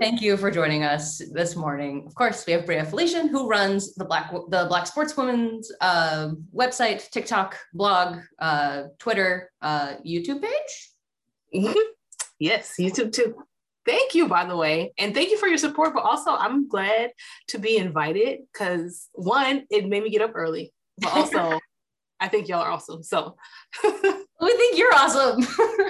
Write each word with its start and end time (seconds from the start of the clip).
Thank 0.00 0.22
you 0.22 0.36
for 0.36 0.50
joining 0.50 0.82
us 0.82 1.20
this 1.32 1.56
morning. 1.56 2.04
Of 2.06 2.14
course, 2.14 2.46
we 2.46 2.54
have 2.54 2.64
Bria 2.64 2.84
Felicien, 2.84 3.28
who 3.28 3.46
runs 3.46 3.94
the 3.94 4.04
Black 4.04 4.30
the 4.32 4.66
Black 4.68 4.84
Sportswoman's 4.86 5.70
uh, 5.80 6.30
website, 6.54 7.10
TikTok, 7.10 7.56
blog, 7.74 8.18
uh, 8.38 8.84
Twitter, 8.98 9.50
uh, 9.60 9.94
YouTube 10.06 10.42
page. 10.42 10.90
Mm-hmm. 11.54 11.78
Yes, 12.38 12.74
YouTube 12.78 13.12
too. 13.12 13.34
Thank 13.86 14.14
you, 14.14 14.26
by 14.26 14.46
the 14.46 14.56
way, 14.56 14.94
and 14.98 15.12
thank 15.12 15.30
you 15.30 15.38
for 15.38 15.48
your 15.48 15.58
support. 15.58 15.92
But 15.94 16.04
also, 16.04 16.30
I'm 16.30 16.66
glad 16.66 17.10
to 17.48 17.58
be 17.58 17.76
invited 17.76 18.40
because 18.52 19.08
one, 19.12 19.64
it 19.70 19.86
made 19.86 20.02
me 20.02 20.10
get 20.10 20.22
up 20.22 20.32
early, 20.34 20.72
but 20.98 21.12
also, 21.12 21.58
I 22.20 22.28
think 22.28 22.48
y'all 22.48 22.62
are 22.62 22.70
awesome. 22.70 23.02
So, 23.02 23.36
we 23.82 24.56
think 24.56 24.78
you're 24.78 24.94
awesome. 24.94 25.46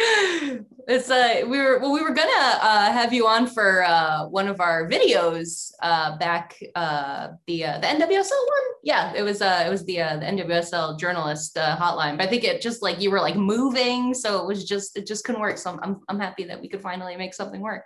it's 0.00 1.10
uh 1.10 1.42
we 1.48 1.58
were 1.58 1.80
well 1.80 1.92
we 1.92 2.00
were 2.00 2.14
gonna 2.14 2.58
uh 2.60 2.92
have 2.92 3.12
you 3.12 3.26
on 3.26 3.48
for 3.48 3.82
uh 3.82 4.28
one 4.28 4.46
of 4.46 4.60
our 4.60 4.88
videos 4.88 5.72
uh 5.82 6.16
back 6.18 6.56
uh 6.76 7.28
the 7.48 7.64
uh 7.64 7.78
the 7.80 7.86
NWSL 7.88 8.30
one? 8.30 8.66
Yeah 8.84 9.12
it 9.16 9.22
was 9.22 9.42
uh 9.42 9.64
it 9.66 9.70
was 9.70 9.84
the 9.86 10.00
uh 10.00 10.16
the 10.18 10.26
NWSL 10.26 11.00
journalist 11.00 11.58
uh, 11.58 11.76
hotline 11.76 12.16
but 12.16 12.26
I 12.26 12.30
think 12.30 12.44
it 12.44 12.60
just 12.60 12.80
like 12.80 13.00
you 13.00 13.10
were 13.10 13.20
like 13.20 13.34
moving 13.34 14.14
so 14.14 14.40
it 14.40 14.46
was 14.46 14.64
just 14.64 14.96
it 14.96 15.04
just 15.04 15.24
couldn't 15.24 15.40
work 15.40 15.58
so 15.58 15.70
I'm 15.72 15.80
I'm, 15.82 16.00
I'm 16.08 16.20
happy 16.20 16.44
that 16.44 16.60
we 16.60 16.68
could 16.68 16.80
finally 16.80 17.16
make 17.16 17.34
something 17.34 17.60
work. 17.60 17.82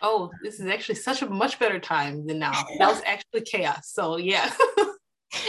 Oh 0.00 0.30
this 0.42 0.60
is 0.60 0.66
actually 0.66 0.94
such 0.94 1.20
a 1.20 1.28
much 1.28 1.58
better 1.58 1.78
time 1.78 2.26
than 2.26 2.38
now. 2.38 2.52
That 2.78 2.88
was 2.88 3.02
actually 3.04 3.42
chaos 3.42 3.92
so 3.92 4.16
yeah. 4.16 4.50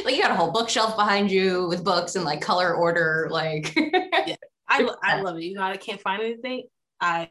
Like 0.05 0.16
you 0.16 0.21
got 0.21 0.31
a 0.31 0.35
whole 0.35 0.52
bookshelf 0.52 0.95
behind 0.95 1.31
you 1.31 1.67
with 1.67 1.83
books 1.83 2.16
and 2.16 2.25
like 2.25 2.41
color 2.41 2.75
order 2.75 3.30
like. 3.31 3.73
Yeah 3.75 4.35
I, 4.71 4.89
I 5.03 5.21
love 5.21 5.38
it. 5.38 5.43
You 5.43 5.55
know, 5.55 5.63
I 5.63 5.77
can't 5.77 6.02
find 6.02 6.21
anything. 6.21 6.63
I 7.02 7.30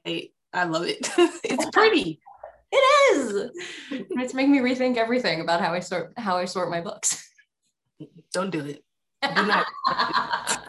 I 0.52 0.64
love 0.64 0.86
it. 0.86 1.08
it's 1.44 1.70
pretty. 1.72 2.20
It 2.72 3.16
is. 3.16 3.50
It's 3.90 4.34
making 4.34 4.52
me 4.52 4.58
rethink 4.58 4.96
everything 4.96 5.40
about 5.40 5.60
how 5.60 5.72
I 5.72 5.80
sort 5.80 6.12
how 6.16 6.36
I 6.36 6.44
sort 6.44 6.70
my 6.70 6.80
books. 6.80 7.28
Don't 8.32 8.50
do 8.50 8.64
it. 8.64 8.84
Do 9.22 9.46
not. 9.46 9.66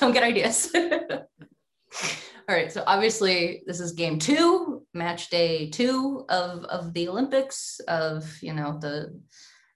Don't 0.00 0.12
get 0.12 0.22
ideas. 0.22 0.70
All 0.74 2.54
right. 2.54 2.72
So 2.72 2.82
obviously 2.86 3.62
this 3.66 3.80
is 3.80 3.92
game 3.92 4.18
two, 4.18 4.86
match 4.94 5.28
day 5.28 5.68
two 5.68 6.24
of 6.28 6.64
of 6.64 6.94
the 6.94 7.08
Olympics, 7.08 7.80
of 7.88 8.42
you 8.42 8.54
know, 8.54 8.78
the 8.80 9.20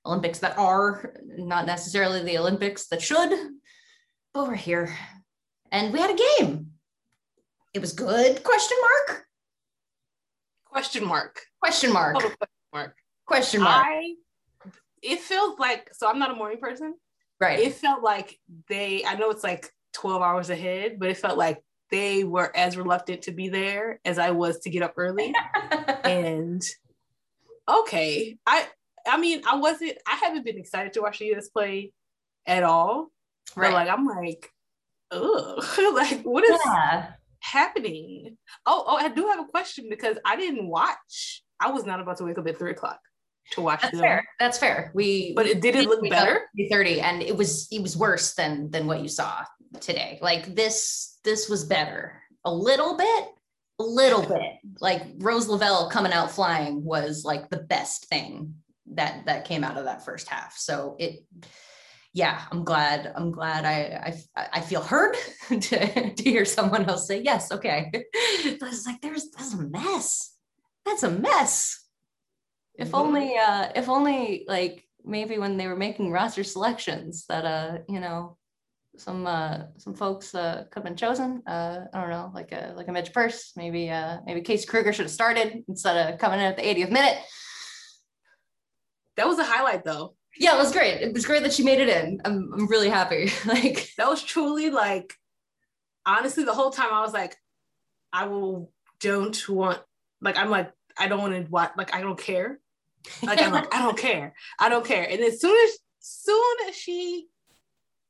Olympics 0.06 0.38
that 0.38 0.56
are 0.56 1.14
not 1.36 1.66
necessarily 1.66 2.22
the 2.22 2.38
Olympics 2.38 2.86
that 2.88 3.02
should, 3.02 3.30
but 4.32 4.48
we're 4.48 4.54
here 4.54 4.96
and 5.70 5.92
we 5.92 6.00
had 6.00 6.10
a 6.10 6.38
game. 6.38 6.70
It 7.72 7.80
was 7.80 7.92
good? 7.92 8.42
Question 8.42 8.76
mark. 8.80 9.26
Question 10.66 11.04
mark. 11.04 11.40
Question 11.60 11.92
mark. 11.92 12.14
question 12.14 12.36
mark. 12.72 12.96
Question 13.26 13.62
mark. 13.62 13.86
I, 13.86 14.14
it 15.02 15.20
feels 15.20 15.58
like 15.58 15.90
so. 15.92 16.08
I'm 16.08 16.18
not 16.18 16.30
a 16.30 16.34
morning 16.34 16.58
person. 16.58 16.94
Right. 17.40 17.60
It 17.60 17.74
felt 17.74 18.02
like 18.02 18.38
they. 18.68 19.04
I 19.04 19.14
know 19.14 19.30
it's 19.30 19.44
like 19.44 19.70
12 19.94 20.22
hours 20.22 20.50
ahead, 20.50 20.98
but 20.98 21.08
it 21.08 21.16
felt 21.16 21.38
like 21.38 21.62
they 21.90 22.24
were 22.24 22.54
as 22.56 22.76
reluctant 22.76 23.22
to 23.22 23.32
be 23.32 23.48
there 23.48 24.00
as 24.04 24.18
I 24.18 24.30
was 24.30 24.60
to 24.60 24.70
get 24.70 24.82
up 24.82 24.94
early. 24.96 25.32
and 26.04 26.62
okay, 27.68 28.36
I. 28.46 28.66
I 29.06 29.18
mean, 29.18 29.42
I 29.48 29.56
wasn't. 29.56 29.96
I 30.06 30.16
haven't 30.16 30.44
been 30.44 30.58
excited 30.58 30.92
to 30.94 31.02
watch 31.02 31.20
the 31.20 31.34
US 31.34 31.48
play 31.48 31.92
at 32.46 32.62
all. 32.62 33.10
Right. 33.56 33.68
But 33.68 33.74
like, 33.74 33.88
I'm 33.88 34.06
like, 34.06 34.50
ugh, 35.10 35.64
like 35.94 36.22
what 36.22 36.44
is 36.44 36.58
yeah. 36.64 37.12
happening? 37.40 38.36
Oh, 38.66 38.84
oh, 38.86 38.96
I 38.96 39.08
do 39.08 39.26
have 39.28 39.40
a 39.40 39.44
question 39.44 39.86
because 39.88 40.16
I 40.24 40.36
didn't 40.36 40.68
watch. 40.68 41.42
I 41.60 41.70
was 41.70 41.84
not 41.84 42.00
about 42.00 42.16
to 42.18 42.24
wake 42.24 42.38
up 42.38 42.46
at 42.46 42.58
three 42.58 42.70
o'clock 42.70 43.00
to 43.52 43.60
watch 43.60 43.82
That's 43.82 43.92
them. 43.92 44.00
fair. 44.00 44.24
That's 44.38 44.58
fair. 44.58 44.90
We 44.94 45.34
but 45.34 45.46
it 45.46 45.60
did 45.60 45.76
it 45.76 45.86
look 45.86 46.08
better? 46.08 46.48
Thirty, 46.70 47.00
and 47.00 47.22
it 47.22 47.36
was 47.36 47.68
it 47.70 47.82
was 47.82 47.96
worse 47.96 48.34
than 48.34 48.70
than 48.70 48.86
what 48.86 49.00
you 49.00 49.08
saw 49.08 49.44
today. 49.80 50.18
Like 50.22 50.54
this 50.54 51.18
this 51.24 51.48
was 51.48 51.64
better 51.64 52.20
a 52.44 52.52
little 52.52 52.96
bit, 52.96 53.24
a 53.78 53.82
little 53.82 54.22
bit. 54.22 54.52
Like 54.80 55.02
Rose 55.18 55.48
Lavelle 55.48 55.90
coming 55.90 56.12
out 56.12 56.30
flying 56.30 56.84
was 56.84 57.24
like 57.24 57.50
the 57.50 57.58
best 57.58 58.08
thing 58.08 58.54
that 58.94 59.26
that 59.26 59.44
came 59.44 59.64
out 59.64 59.76
of 59.76 59.84
that 59.84 60.04
first 60.04 60.28
half. 60.28 60.56
So 60.56 60.96
it 60.98 61.24
yeah, 62.12 62.42
I'm 62.50 62.64
glad. 62.64 63.12
I'm 63.14 63.30
glad 63.30 63.64
I 63.64 64.14
I, 64.36 64.48
I 64.54 64.60
feel 64.60 64.82
heard 64.82 65.16
to, 65.48 66.14
to 66.14 66.22
hear 66.22 66.44
someone 66.44 66.88
else 66.88 67.06
say 67.06 67.22
yes. 67.22 67.52
Okay, 67.52 67.88
but 67.92 68.68
it's 68.68 68.86
like 68.86 69.00
there's 69.00 69.30
that's 69.30 69.54
a 69.54 69.58
mess. 69.58 70.34
That's 70.84 71.02
a 71.02 71.10
mess. 71.10 71.84
If 72.74 72.88
mm-hmm. 72.88 72.96
only 72.96 73.36
uh 73.36 73.68
if 73.74 73.88
only 73.88 74.44
like 74.48 74.84
maybe 75.04 75.38
when 75.38 75.56
they 75.56 75.66
were 75.66 75.76
making 75.76 76.10
roster 76.10 76.44
selections 76.44 77.26
that 77.28 77.44
uh 77.44 77.78
you 77.88 78.00
know 78.00 78.36
some 78.96 79.26
uh 79.26 79.58
some 79.78 79.94
folks 79.94 80.34
uh 80.34 80.64
could 80.70 80.80
have 80.80 80.84
been 80.84 80.96
chosen 80.96 81.42
uh 81.46 81.86
i 81.94 82.00
don't 82.00 82.10
know 82.10 82.30
like 82.34 82.52
a 82.52 82.74
like 82.76 82.88
a 82.88 82.92
Midge 82.92 83.12
Purce 83.12 83.52
maybe 83.56 83.88
uh 83.88 84.18
maybe 84.26 84.42
case 84.42 84.64
Krueger 84.64 84.92
should 84.92 85.06
have 85.06 85.12
started 85.12 85.62
instead 85.68 85.96
of 86.12 86.18
coming 86.18 86.40
in 86.40 86.46
at 86.46 86.56
the 86.56 86.62
80th 86.62 86.90
minute 86.90 87.16
that 89.16 89.28
was 89.28 89.38
a 89.38 89.44
highlight 89.44 89.84
though 89.84 90.14
yeah, 90.38 90.54
it 90.54 90.58
was 90.58 90.72
great. 90.72 91.02
It 91.02 91.12
was 91.12 91.26
great 91.26 91.42
that 91.42 91.52
she 91.52 91.62
made 91.62 91.80
it 91.80 91.88
in. 91.88 92.20
I'm, 92.24 92.52
I'm 92.52 92.66
really 92.68 92.88
happy. 92.88 93.30
like 93.46 93.90
that 93.98 94.08
was 94.08 94.22
truly 94.22 94.70
like, 94.70 95.14
honestly, 96.06 96.44
the 96.44 96.54
whole 96.54 96.70
time 96.70 96.92
I 96.92 97.00
was 97.00 97.12
like, 97.12 97.36
I 98.12 98.26
will 98.26 98.72
don't 99.00 99.48
want 99.48 99.80
like 100.20 100.36
I'm 100.36 100.50
like 100.50 100.72
I 100.98 101.08
don't 101.08 101.20
want 101.20 101.34
to 101.34 101.50
watch 101.50 101.72
like 101.76 101.94
I 101.94 102.00
don't 102.00 102.18
care. 102.18 102.60
Like 103.22 103.40
I'm 103.40 103.52
like 103.52 103.74
I 103.74 103.82
don't 103.82 103.98
care. 104.08 104.34
I 104.58 104.68
don't 104.68 104.84
care. 104.84 105.06
And 105.08 105.20
as 105.20 105.40
soon 105.40 105.56
as 105.64 105.78
soon 106.00 106.56
as 106.68 106.74
she 106.74 107.26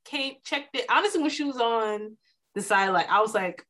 came 0.05 0.35
checked 0.45 0.77
it, 0.77 0.87
honestly, 0.89 1.21
when 1.21 1.31
she 1.31 1.45
was 1.45 1.59
on 1.59 2.17
the 2.55 2.63
side, 2.63 2.89
like 2.91 3.09
I 3.09 3.21
was 3.21 3.35
like, 3.35 3.65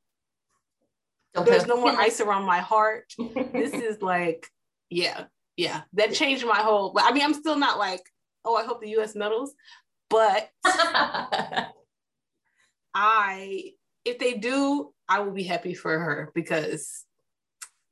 there's 1.34 1.66
no 1.66 1.80
more 1.80 1.90
ice 1.98 2.20
around 2.20 2.44
my 2.44 2.58
heart. 2.58 3.12
this 3.52 3.72
is 3.72 4.00
like, 4.02 4.46
yeah, 4.88 5.24
yeah. 5.56 5.82
That 5.94 6.14
changed 6.14 6.46
my 6.46 6.58
whole. 6.58 6.92
But 6.92 7.04
I 7.04 7.12
mean, 7.12 7.22
I'm 7.22 7.34
still 7.34 7.58
not 7.58 7.78
like 7.78 8.02
oh, 8.44 8.56
I 8.56 8.64
hope 8.64 8.80
the 8.80 8.96
US 8.98 9.14
medals. 9.14 9.54
But 10.08 10.50
I, 12.94 13.72
if 14.04 14.18
they 14.18 14.34
do, 14.34 14.92
I 15.08 15.20
will 15.20 15.32
be 15.32 15.44
happy 15.44 15.74
for 15.74 15.98
her 15.98 16.32
because 16.34 17.04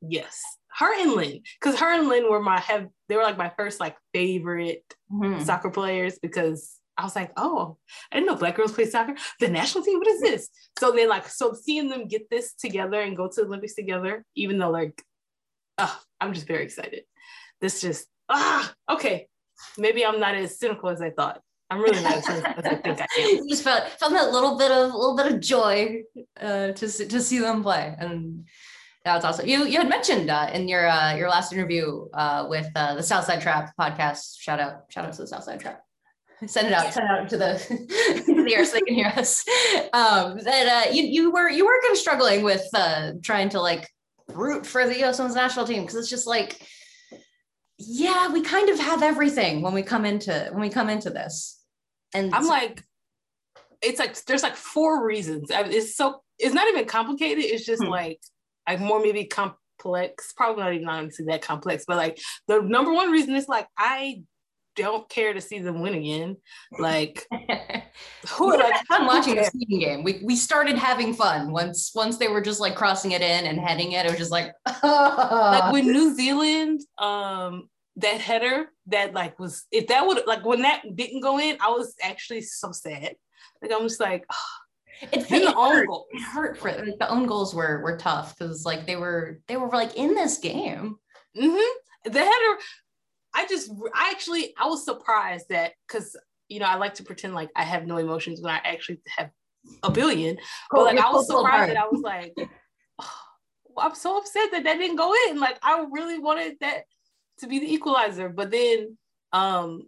yes, 0.00 0.42
her 0.78 1.00
and 1.00 1.12
Lynn, 1.12 1.42
because 1.60 1.78
her 1.80 1.92
and 1.92 2.08
Lynn 2.08 2.30
were 2.30 2.40
my 2.40 2.60
have 2.60 2.88
they 3.08 3.16
were 3.16 3.22
like 3.22 3.38
my 3.38 3.52
first 3.56 3.80
like 3.80 3.96
favorite 4.12 4.84
mm-hmm. 5.10 5.42
soccer 5.42 5.70
players 5.70 6.18
because 6.20 6.76
I 6.96 7.04
was 7.04 7.14
like, 7.14 7.32
oh, 7.36 7.76
I 8.10 8.16
didn't 8.16 8.26
know 8.26 8.36
black 8.36 8.56
girls 8.56 8.72
play 8.72 8.86
soccer. 8.86 9.14
The 9.38 9.48
national 9.48 9.84
team, 9.84 9.98
what 9.98 10.08
is 10.08 10.20
this? 10.20 10.48
So 10.78 10.92
then 10.92 11.08
like 11.08 11.28
so 11.28 11.54
seeing 11.54 11.88
them 11.88 12.08
get 12.08 12.28
this 12.30 12.54
together 12.54 13.00
and 13.00 13.16
go 13.16 13.28
to 13.28 13.40
the 13.40 13.46
Olympics 13.46 13.74
together, 13.74 14.24
even 14.34 14.58
though 14.58 14.70
like, 14.70 15.02
oh, 15.78 15.98
I'm 16.20 16.34
just 16.34 16.46
very 16.46 16.64
excited. 16.64 17.04
This 17.60 17.80
just 17.80 18.06
ah 18.28 18.72
okay 18.90 19.28
maybe 19.76 20.04
I'm 20.04 20.20
not 20.20 20.34
as 20.34 20.58
cynical 20.58 20.88
as 20.88 21.00
I 21.00 21.10
thought. 21.10 21.40
I'm 21.70 21.80
really 21.80 22.02
not 22.02 22.16
as 22.16 22.26
cynical 22.26 22.52
as 22.56 22.64
I 22.64 22.74
think 22.76 23.00
I 23.00 23.06
am. 23.20 23.48
just 23.48 23.62
felt 23.62 23.88
felt 24.00 24.12
that 24.12 24.32
little 24.32 24.56
bit 24.56 24.70
of 24.70 24.92
a 24.92 24.96
little 24.96 25.16
bit 25.16 25.32
of 25.32 25.40
joy 25.40 26.02
uh, 26.40 26.72
to 26.72 26.88
to 26.88 27.20
see 27.20 27.38
them 27.38 27.62
play, 27.62 27.94
and 27.98 28.46
that's 29.04 29.24
awesome. 29.24 29.46
You 29.46 29.64
you 29.64 29.78
had 29.78 29.88
mentioned 29.88 30.30
uh, 30.30 30.50
in 30.52 30.68
your 30.68 30.88
uh, 30.88 31.14
your 31.14 31.28
last 31.28 31.52
interview 31.52 32.08
uh, 32.14 32.46
with 32.48 32.70
uh, 32.74 32.94
the 32.94 33.02
Southside 33.02 33.40
Trap 33.40 33.72
podcast. 33.78 34.40
Shout 34.40 34.60
out 34.60 34.84
shout 34.90 35.04
out 35.04 35.12
to 35.14 35.22
the 35.22 35.28
Southside 35.28 35.60
Trap. 35.60 35.82
Send 36.46 36.68
it 36.68 36.72
out, 36.72 36.92
send 36.92 37.04
it 37.04 37.10
out 37.10 37.28
to 37.30 37.36
the 37.36 38.22
to 38.26 38.44
the 38.44 38.54
air 38.54 38.64
so 38.64 38.74
they 38.74 38.80
can 38.82 38.94
hear 38.94 39.12
us. 39.16 39.44
Um, 39.92 40.38
that 40.38 40.86
uh, 40.86 40.90
you 40.92 41.02
you 41.02 41.32
were 41.32 41.48
you 41.48 41.66
were 41.66 41.80
kind 41.82 41.92
of 41.92 41.98
struggling 41.98 42.44
with 42.44 42.66
uh, 42.74 43.12
trying 43.22 43.48
to 43.50 43.60
like 43.60 43.88
root 44.28 44.64
for 44.64 44.86
the 44.86 44.98
U.S. 45.00 45.18
Women's 45.18 45.34
national 45.34 45.66
team 45.66 45.82
because 45.82 45.96
it's 45.96 46.10
just 46.10 46.26
like 46.26 46.60
yeah, 47.78 48.32
we 48.32 48.42
kind 48.42 48.68
of 48.68 48.78
have 48.80 49.02
everything 49.02 49.62
when 49.62 49.72
we 49.72 49.82
come 49.82 50.04
into 50.04 50.48
when 50.50 50.60
we 50.60 50.68
come 50.68 50.90
into 50.90 51.10
this. 51.10 51.62
And 52.12 52.34
I'm 52.34 52.46
like, 52.46 52.82
it's 53.80 54.00
like 54.00 54.22
there's 54.24 54.42
like 54.42 54.56
four 54.56 55.06
reasons. 55.06 55.48
It's 55.50 55.96
so 55.96 56.22
it's 56.38 56.54
not 56.54 56.66
even 56.68 56.86
complicated. 56.86 57.44
It's 57.44 57.64
just 57.64 57.82
hmm. 57.82 57.88
like 57.88 58.20
like 58.68 58.80
more 58.80 59.00
maybe 59.00 59.24
complex. 59.24 60.32
Probably 60.36 60.62
not 60.62 60.74
even 60.74 60.88
honestly 60.88 61.26
that 61.26 61.42
complex, 61.42 61.84
but 61.86 61.96
like 61.96 62.18
the 62.48 62.60
number 62.60 62.92
one 62.92 63.12
reason 63.12 63.36
is 63.36 63.48
like 63.48 63.68
I 63.78 64.22
don't 64.78 65.08
care 65.08 65.32
to 65.32 65.40
see 65.40 65.58
them 65.58 65.80
win 65.80 65.94
again. 65.94 66.36
Like, 66.78 67.26
who 68.30 68.52
are 68.52 68.58
like 68.58 68.86
fun 68.86 69.06
watching 69.06 69.34
the 69.34 69.66
game. 69.66 70.02
We 70.04 70.20
we 70.24 70.36
started 70.36 70.76
having 70.76 71.14
fun 71.14 71.52
once 71.52 71.92
once 71.94 72.16
they 72.16 72.28
were 72.28 72.40
just 72.40 72.60
like 72.60 72.74
crossing 72.74 73.12
it 73.12 73.22
in 73.22 73.46
and 73.46 73.58
heading 73.58 73.92
it. 73.92 74.06
It 74.06 74.10
was 74.10 74.18
just 74.18 74.32
like, 74.32 74.52
like 74.82 75.72
when 75.72 75.86
New 75.86 76.14
Zealand, 76.16 76.80
um, 76.98 77.68
that 77.96 78.20
header 78.20 78.66
that 78.86 79.12
like 79.12 79.38
was 79.38 79.64
if 79.70 79.88
that 79.88 80.06
would 80.06 80.26
like 80.26 80.44
when 80.44 80.62
that 80.62 80.82
didn't 80.94 81.20
go 81.20 81.38
in, 81.38 81.58
I 81.60 81.70
was 81.70 81.94
actually 82.02 82.42
so 82.42 82.72
sad. 82.72 83.16
Like 83.62 83.72
I'm 83.72 83.82
just 83.82 84.00
like. 84.00 84.24
Oh. 84.32 84.36
It, 85.00 85.30
it, 85.30 85.54
hurt. 85.54 85.86
it 86.10 86.22
hurt 86.22 86.58
for 86.58 86.72
like, 86.72 86.98
the 86.98 87.08
own 87.08 87.26
goals 87.26 87.54
were 87.54 87.80
were 87.84 87.96
tough 87.96 88.36
because 88.36 88.64
like 88.66 88.84
they 88.84 88.96
were 88.96 89.38
they 89.46 89.56
were 89.56 89.68
like 89.68 89.94
in 89.94 90.16
this 90.16 90.38
game. 90.38 90.96
Mm-hmm. 91.36 91.76
A. 92.06 92.20
I 92.20 92.47
just 93.48 93.70
I 93.94 94.10
actually 94.10 94.54
I 94.58 94.66
was 94.66 94.84
surprised 94.84 95.46
that 95.50 95.72
because 95.86 96.16
you 96.48 96.60
know 96.60 96.66
I 96.66 96.76
like 96.76 96.94
to 96.94 97.04
pretend 97.04 97.34
like 97.34 97.50
I 97.56 97.62
have 97.64 97.86
no 97.86 97.98
emotions 97.98 98.40
when 98.40 98.52
I 98.52 98.60
actually 98.64 99.00
have 99.16 99.30
a 99.82 99.90
billion, 99.90 100.36
cool. 100.70 100.84
but 100.84 100.94
like 100.94 101.04
I 101.04 101.10
was 101.10 101.26
surprised 101.26 101.70
that 101.70 101.76
I 101.76 101.88
was 101.88 102.00
like, 102.00 102.34
oh, 102.98 103.20
I'm 103.76 103.94
so 103.94 104.18
upset 104.18 104.50
that 104.52 104.64
that 104.64 104.78
didn't 104.78 104.96
go 104.96 105.12
in. 105.28 105.40
Like 105.40 105.58
I 105.62 105.84
really 105.90 106.18
wanted 106.18 106.56
that 106.60 106.84
to 107.40 107.46
be 107.46 107.58
the 107.58 107.72
equalizer, 107.72 108.28
but 108.28 108.50
then 108.50 108.96
um 109.32 109.82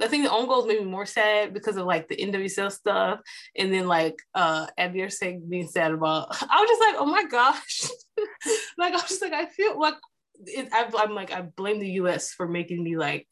I 0.00 0.08
think 0.08 0.24
the 0.24 0.32
own 0.32 0.46
goals 0.46 0.66
made 0.66 0.80
me 0.80 0.86
more 0.86 1.04
sad 1.04 1.52
because 1.52 1.76
of 1.76 1.84
like 1.84 2.08
the 2.08 2.16
NWSL 2.16 2.72
stuff, 2.72 3.20
and 3.56 3.72
then 3.72 3.86
like 3.86 4.16
uh 4.34 4.66
Abir 4.78 5.12
saying 5.12 5.44
being 5.48 5.68
sad 5.68 5.92
about. 5.92 6.28
I 6.50 6.60
was 6.60 6.68
just 6.68 6.80
like, 6.80 6.94
oh 6.98 7.06
my 7.06 7.24
gosh, 7.24 7.82
like 8.78 8.92
I 8.92 8.96
was 8.96 9.08
just 9.08 9.22
like, 9.22 9.34
I 9.34 9.46
feel 9.46 9.78
like 9.78 9.94
it, 10.40 10.68
I, 10.72 10.90
I'm 10.98 11.14
like 11.14 11.32
I 11.32 11.42
blame 11.42 11.80
the 11.80 11.90
U.S. 12.02 12.32
for 12.32 12.48
making 12.48 12.82
me 12.82 12.96
like 12.96 13.26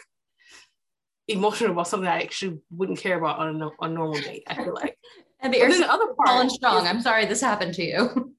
emotional 1.29 1.73
about 1.73 1.89
something 1.89 2.09
I 2.09 2.23
actually 2.23 2.59
wouldn't 2.71 2.99
care 2.99 3.19
about 3.19 3.39
on 3.39 3.63
a, 3.63 3.69
on 3.79 3.91
a 3.91 3.95
normal 3.95 4.21
day. 4.21 4.43
I 4.47 4.55
feel 4.55 4.75
like. 4.75 4.97
And 5.43 5.55
the, 5.55 5.61
the 5.61 5.91
other 5.91 6.13
part, 6.23 6.51
strong. 6.51 6.85
Is, 6.85 6.91
I'm 6.91 7.01
sorry 7.01 7.25
this 7.25 7.41
happened 7.41 7.73
to 7.73 7.83
you. 7.83 8.35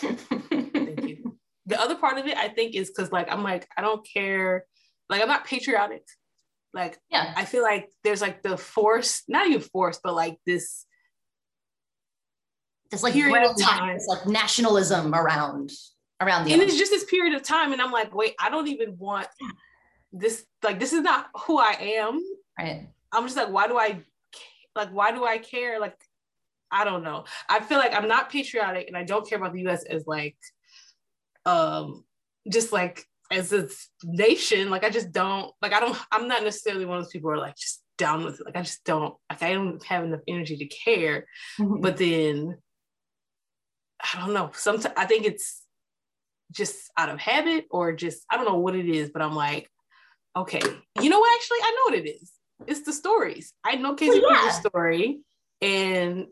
thank 0.00 1.02
you. 1.02 1.36
The 1.66 1.80
other 1.80 1.96
part 1.96 2.18
of 2.18 2.26
it, 2.26 2.36
I 2.36 2.46
think, 2.46 2.76
is 2.76 2.88
because 2.88 3.10
like 3.10 3.26
I'm 3.32 3.42
like 3.42 3.66
I 3.76 3.80
don't 3.82 4.06
care. 4.06 4.64
Like 5.10 5.22
I'm 5.22 5.26
not 5.26 5.44
patriotic 5.44 6.04
like, 6.76 6.98
yeah, 7.10 7.32
I 7.34 7.46
feel 7.46 7.62
like 7.62 7.88
there's 8.04 8.20
like 8.20 8.42
the 8.42 8.58
force, 8.58 9.22
not 9.28 9.46
even 9.48 9.62
force, 9.62 9.98
but 10.04 10.14
like 10.14 10.38
this 10.44 10.84
this 12.90 13.02
like 13.02 13.14
time, 13.14 13.96
it's 13.96 14.06
like 14.06 14.26
nationalism 14.26 15.14
around 15.14 15.70
around 16.20 16.44
the. 16.44 16.52
And 16.52 16.62
it's 16.62 16.76
just 16.76 16.90
this 16.90 17.04
period 17.04 17.34
of 17.34 17.42
time, 17.42 17.72
and 17.72 17.80
I'm 17.80 17.92
like, 17.92 18.14
wait, 18.14 18.34
I 18.40 18.50
don't 18.50 18.68
even 18.68 18.96
want 18.98 19.28
this. 20.12 20.44
Like, 20.62 20.80
this 20.80 20.92
is 20.92 21.02
not 21.02 21.28
who 21.46 21.58
I 21.58 21.76
am. 21.98 22.20
Right. 22.58 22.88
I'm 23.12 23.24
just 23.24 23.36
like, 23.36 23.50
why 23.50 23.68
do 23.68 23.78
I 23.78 24.00
like? 24.74 24.90
Why 24.90 25.12
do 25.12 25.24
I 25.24 25.38
care? 25.38 25.80
Like, 25.80 25.96
I 26.70 26.84
don't 26.84 27.02
know. 27.02 27.24
I 27.48 27.60
feel 27.60 27.78
like 27.78 27.94
I'm 27.94 28.08
not 28.08 28.30
patriotic, 28.30 28.88
and 28.88 28.96
I 28.96 29.04
don't 29.04 29.28
care 29.28 29.38
about 29.38 29.52
the 29.52 29.62
U.S. 29.62 29.84
as 29.84 30.06
like, 30.06 30.36
um, 31.44 32.04
just 32.50 32.72
like 32.72 33.06
as 33.30 33.52
a 33.52 33.68
nation, 34.04 34.70
like 34.70 34.84
I 34.84 34.90
just 34.90 35.12
don't 35.12 35.52
like 35.60 35.72
I 35.72 35.80
don't 35.80 35.98
I'm 36.12 36.28
not 36.28 36.42
necessarily 36.44 36.84
one 36.84 36.98
of 36.98 37.04
those 37.04 37.12
people 37.12 37.30
who 37.30 37.36
are 37.36 37.40
like 37.40 37.56
just 37.56 37.82
down 37.98 38.24
with 38.24 38.40
it. 38.40 38.46
Like 38.46 38.56
I 38.56 38.62
just 38.62 38.84
don't 38.84 39.14
like 39.30 39.42
I 39.42 39.52
don't 39.52 39.82
have 39.84 40.04
enough 40.04 40.20
energy 40.28 40.56
to 40.56 40.66
care. 40.66 41.26
Mm-hmm. 41.58 41.80
But 41.80 41.96
then 41.96 42.58
I 44.00 44.20
don't 44.20 44.34
know. 44.34 44.50
Sometimes 44.54 44.94
I 44.96 45.06
think 45.06 45.26
it's 45.26 45.62
just 46.52 46.90
out 46.96 47.08
of 47.08 47.18
habit 47.18 47.66
or 47.70 47.92
just 47.92 48.24
I 48.30 48.36
don't 48.36 48.46
know 48.46 48.58
what 48.58 48.76
it 48.76 48.86
is, 48.86 49.10
but 49.10 49.22
I'm 49.22 49.34
like, 49.34 49.70
okay, 50.36 50.60
you 51.00 51.10
know 51.10 51.18
what? 51.18 51.34
Actually, 51.34 51.58
I 51.62 51.70
know 51.70 51.94
what 51.94 52.06
it 52.06 52.08
is. 52.08 52.32
It's 52.66 52.82
the 52.82 52.92
stories. 52.92 53.52
I 53.64 53.76
know 53.76 53.94
Casey 53.94 54.20
well, 54.20 54.32
yeah. 54.32 54.50
story, 54.50 55.20
and 55.60 56.26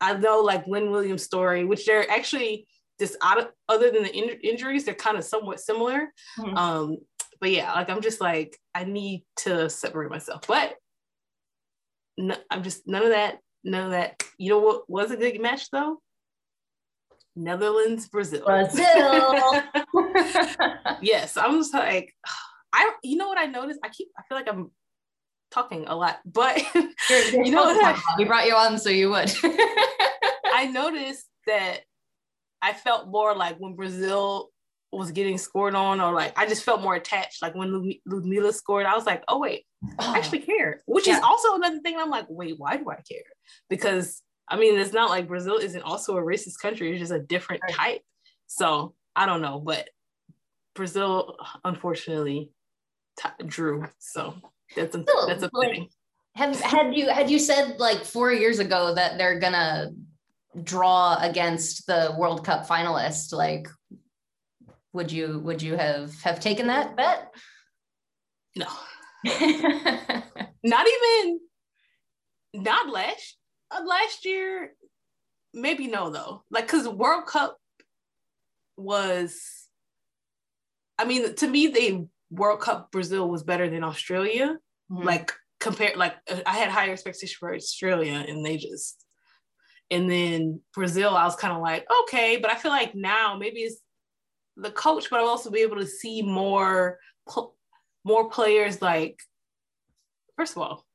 I 0.00 0.14
know 0.14 0.40
like 0.40 0.66
Lynn 0.66 0.90
Williams' 0.90 1.24
story, 1.24 1.64
which 1.64 1.86
they're 1.86 2.08
actually 2.10 2.66
just 3.00 3.16
out 3.22 3.38
of, 3.38 3.48
other 3.68 3.90
than 3.90 4.04
the 4.04 4.14
in- 4.14 4.40
injuries, 4.42 4.84
they're 4.84 4.94
kind 4.94 5.16
of 5.16 5.24
somewhat 5.24 5.60
similar. 5.60 6.12
Mm-hmm. 6.38 6.56
Um, 6.56 6.98
but 7.40 7.50
yeah, 7.50 7.72
like 7.72 7.90
I'm 7.90 8.00
just 8.00 8.20
like 8.20 8.56
I 8.74 8.84
need 8.84 9.24
to 9.38 9.68
separate 9.68 10.10
myself. 10.10 10.42
But 10.46 10.74
no, 12.16 12.36
I'm 12.50 12.62
just 12.62 12.86
none 12.86 13.02
of 13.02 13.10
that. 13.10 13.38
None 13.64 13.86
of 13.86 13.90
that. 13.92 14.22
You 14.38 14.50
know 14.50 14.58
what 14.60 14.88
was 14.88 15.10
a 15.10 15.16
good 15.16 15.40
match 15.40 15.70
though? 15.70 16.00
Netherlands, 17.36 18.08
Brazil. 18.08 18.44
Brazil. 18.44 18.82
yes, 21.02 21.36
I'm 21.36 21.58
just 21.58 21.74
like 21.74 22.14
I. 22.72 22.92
You 23.02 23.16
know 23.16 23.28
what 23.28 23.38
I 23.38 23.46
noticed? 23.46 23.80
I 23.82 23.88
keep. 23.88 24.08
I 24.18 24.22
feel 24.28 24.36
like 24.36 24.48
I'm 24.48 24.70
talking 25.50 25.84
a 25.86 25.94
lot, 25.94 26.20
but 26.24 26.58
you 26.74 27.50
know 27.50 27.64
what? 27.64 28.00
We 28.18 28.24
brought 28.24 28.46
you 28.46 28.54
on 28.54 28.78
so 28.78 28.90
you 28.90 29.10
would. 29.10 29.32
I 29.44 30.70
noticed 30.72 31.26
that 31.46 31.80
I 32.60 32.72
felt 32.72 33.08
more 33.08 33.34
like 33.34 33.56
when 33.58 33.74
Brazil 33.74 34.50
was 34.90 35.10
getting 35.10 35.38
scored 35.38 35.74
on, 35.74 36.00
or 36.00 36.12
like 36.12 36.38
I 36.38 36.46
just 36.46 36.64
felt 36.64 36.82
more 36.82 36.94
attached. 36.94 37.42
Like 37.42 37.54
when 37.54 37.94
Ludmila 38.06 38.52
scored, 38.52 38.86
I 38.86 38.94
was 38.94 39.06
like, 39.06 39.22
oh 39.28 39.38
wait, 39.38 39.64
I 39.98 40.12
oh. 40.12 40.16
actually 40.16 40.40
care. 40.40 40.82
Which 40.86 41.06
yeah. 41.06 41.18
is 41.18 41.22
also 41.22 41.54
another 41.54 41.80
thing. 41.80 41.96
I'm 41.98 42.10
like, 42.10 42.26
wait, 42.28 42.54
why 42.58 42.76
do 42.76 42.90
I 42.90 42.96
care? 42.96 43.24
Because 43.68 44.22
I 44.52 44.56
mean, 44.56 44.78
it's 44.78 44.92
not 44.92 45.08
like 45.08 45.28
Brazil 45.28 45.56
isn't 45.56 45.82
also 45.82 46.18
a 46.18 46.22
racist 46.22 46.60
country. 46.60 46.90
It's 46.90 47.00
just 47.00 47.10
a 47.10 47.18
different 47.18 47.62
right. 47.62 47.74
type. 47.74 48.00
So 48.48 48.94
I 49.16 49.24
don't 49.24 49.40
know, 49.40 49.58
but 49.58 49.88
Brazil 50.74 51.38
unfortunately 51.64 52.50
t- 53.18 53.46
drew. 53.46 53.86
So 53.98 54.34
that's 54.76 54.94
a, 54.94 55.04
that's 55.26 55.42
a 55.42 55.48
thing. 55.58 55.88
Have 56.34 56.60
had 56.60 56.94
you 56.94 57.08
had 57.08 57.30
you 57.30 57.38
said 57.38 57.80
like 57.80 58.04
four 58.04 58.30
years 58.30 58.58
ago 58.58 58.94
that 58.94 59.16
they're 59.16 59.40
gonna 59.40 59.92
draw 60.62 61.16
against 61.18 61.86
the 61.86 62.14
World 62.18 62.44
Cup 62.44 62.68
finalist, 62.68 63.32
like 63.32 63.68
would 64.92 65.10
you 65.10 65.38
would 65.40 65.62
you 65.62 65.76
have 65.76 66.14
have 66.20 66.40
taken 66.40 66.66
that 66.66 66.94
bet? 66.94 67.34
No. 68.54 68.66
not 70.62 70.86
even 70.86 71.40
not 72.54 72.90
last 72.90 73.38
uh, 73.74 73.84
last 73.84 74.24
year 74.24 74.72
maybe 75.54 75.86
no 75.86 76.10
though 76.10 76.42
like 76.50 76.66
because 76.66 76.88
world 76.88 77.26
cup 77.26 77.56
was 78.76 79.68
i 80.98 81.04
mean 81.04 81.34
to 81.34 81.46
me 81.46 81.66
the 81.66 82.06
world 82.30 82.60
cup 82.60 82.90
brazil 82.90 83.28
was 83.28 83.42
better 83.42 83.68
than 83.68 83.84
australia 83.84 84.56
mm-hmm. 84.90 85.06
like 85.06 85.32
compared 85.60 85.96
like 85.96 86.14
i 86.46 86.56
had 86.56 86.70
higher 86.70 86.92
expectations 86.92 87.32
for 87.32 87.54
australia 87.54 88.24
and 88.26 88.44
they 88.44 88.56
just 88.56 89.02
and 89.92 90.10
then 90.10 90.60
Brazil, 90.72 91.14
I 91.14 91.24
was 91.24 91.36
kind 91.36 91.52
of 91.52 91.60
like, 91.60 91.86
okay, 92.04 92.38
but 92.38 92.50
I 92.50 92.54
feel 92.54 92.70
like 92.70 92.94
now 92.94 93.36
maybe 93.38 93.60
it's 93.60 93.78
the 94.56 94.70
coach, 94.70 95.10
but 95.10 95.20
I'll 95.20 95.28
also 95.28 95.50
be 95.50 95.60
able 95.60 95.76
to 95.76 95.86
see 95.86 96.22
more 96.22 96.98
more 98.04 98.30
players 98.30 98.82
like 98.82 99.20
first 100.34 100.56
of 100.56 100.62
all, 100.62 100.86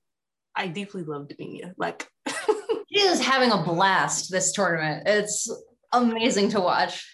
I 0.56 0.68
deeply 0.68 1.04
love 1.04 1.28
Debinha. 1.28 1.74
Like 1.78 2.08
is 3.00 3.22
having 3.22 3.52
a 3.52 3.64
blast 3.64 4.32
this 4.32 4.52
tournament. 4.52 5.08
It's 5.08 5.50
amazing 5.92 6.50
to 6.50 6.60
watch. 6.60 7.06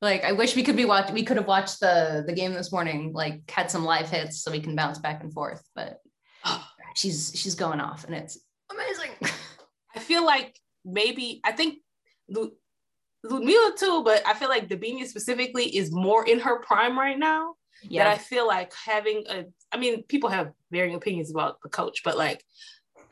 Like 0.00 0.24
I 0.24 0.32
wish 0.32 0.56
we 0.56 0.64
could 0.64 0.76
be 0.76 0.84
watch 0.84 1.12
we 1.12 1.22
could 1.22 1.36
have 1.36 1.46
watched 1.46 1.80
the 1.80 2.24
the 2.26 2.32
game 2.32 2.52
this 2.52 2.72
morning, 2.72 3.12
like 3.12 3.48
had 3.50 3.70
some 3.70 3.84
live 3.84 4.10
hits 4.10 4.42
so 4.42 4.50
we 4.50 4.60
can 4.60 4.74
bounce 4.74 4.98
back 4.98 5.22
and 5.22 5.32
forth. 5.32 5.62
But 5.74 6.00
she's 6.94 7.32
she's 7.34 7.54
going 7.54 7.80
off 7.80 8.04
and 8.04 8.14
it's 8.14 8.38
amazing. 8.70 9.10
I 9.94 10.00
feel 10.00 10.24
like 10.24 10.58
maybe 10.84 11.40
I 11.44 11.52
think 11.52 11.78
Ludmila 13.24 13.74
too, 13.78 14.02
but 14.04 14.26
I 14.26 14.34
feel 14.34 14.48
like 14.48 14.68
Debinha 14.68 15.06
specifically 15.06 15.76
is 15.76 15.92
more 15.92 16.26
in 16.26 16.40
her 16.40 16.60
prime 16.60 16.98
right 16.98 17.18
now. 17.18 17.54
Yeah, 17.82 18.04
that 18.04 18.12
I 18.12 18.18
feel 18.18 18.46
like 18.46 18.72
having 18.74 19.24
a. 19.28 19.44
I 19.72 19.76
mean, 19.76 20.04
people 20.04 20.30
have 20.30 20.52
varying 20.70 20.94
opinions 20.94 21.30
about 21.30 21.60
the 21.62 21.68
coach, 21.68 22.02
but 22.04 22.16
like, 22.16 22.44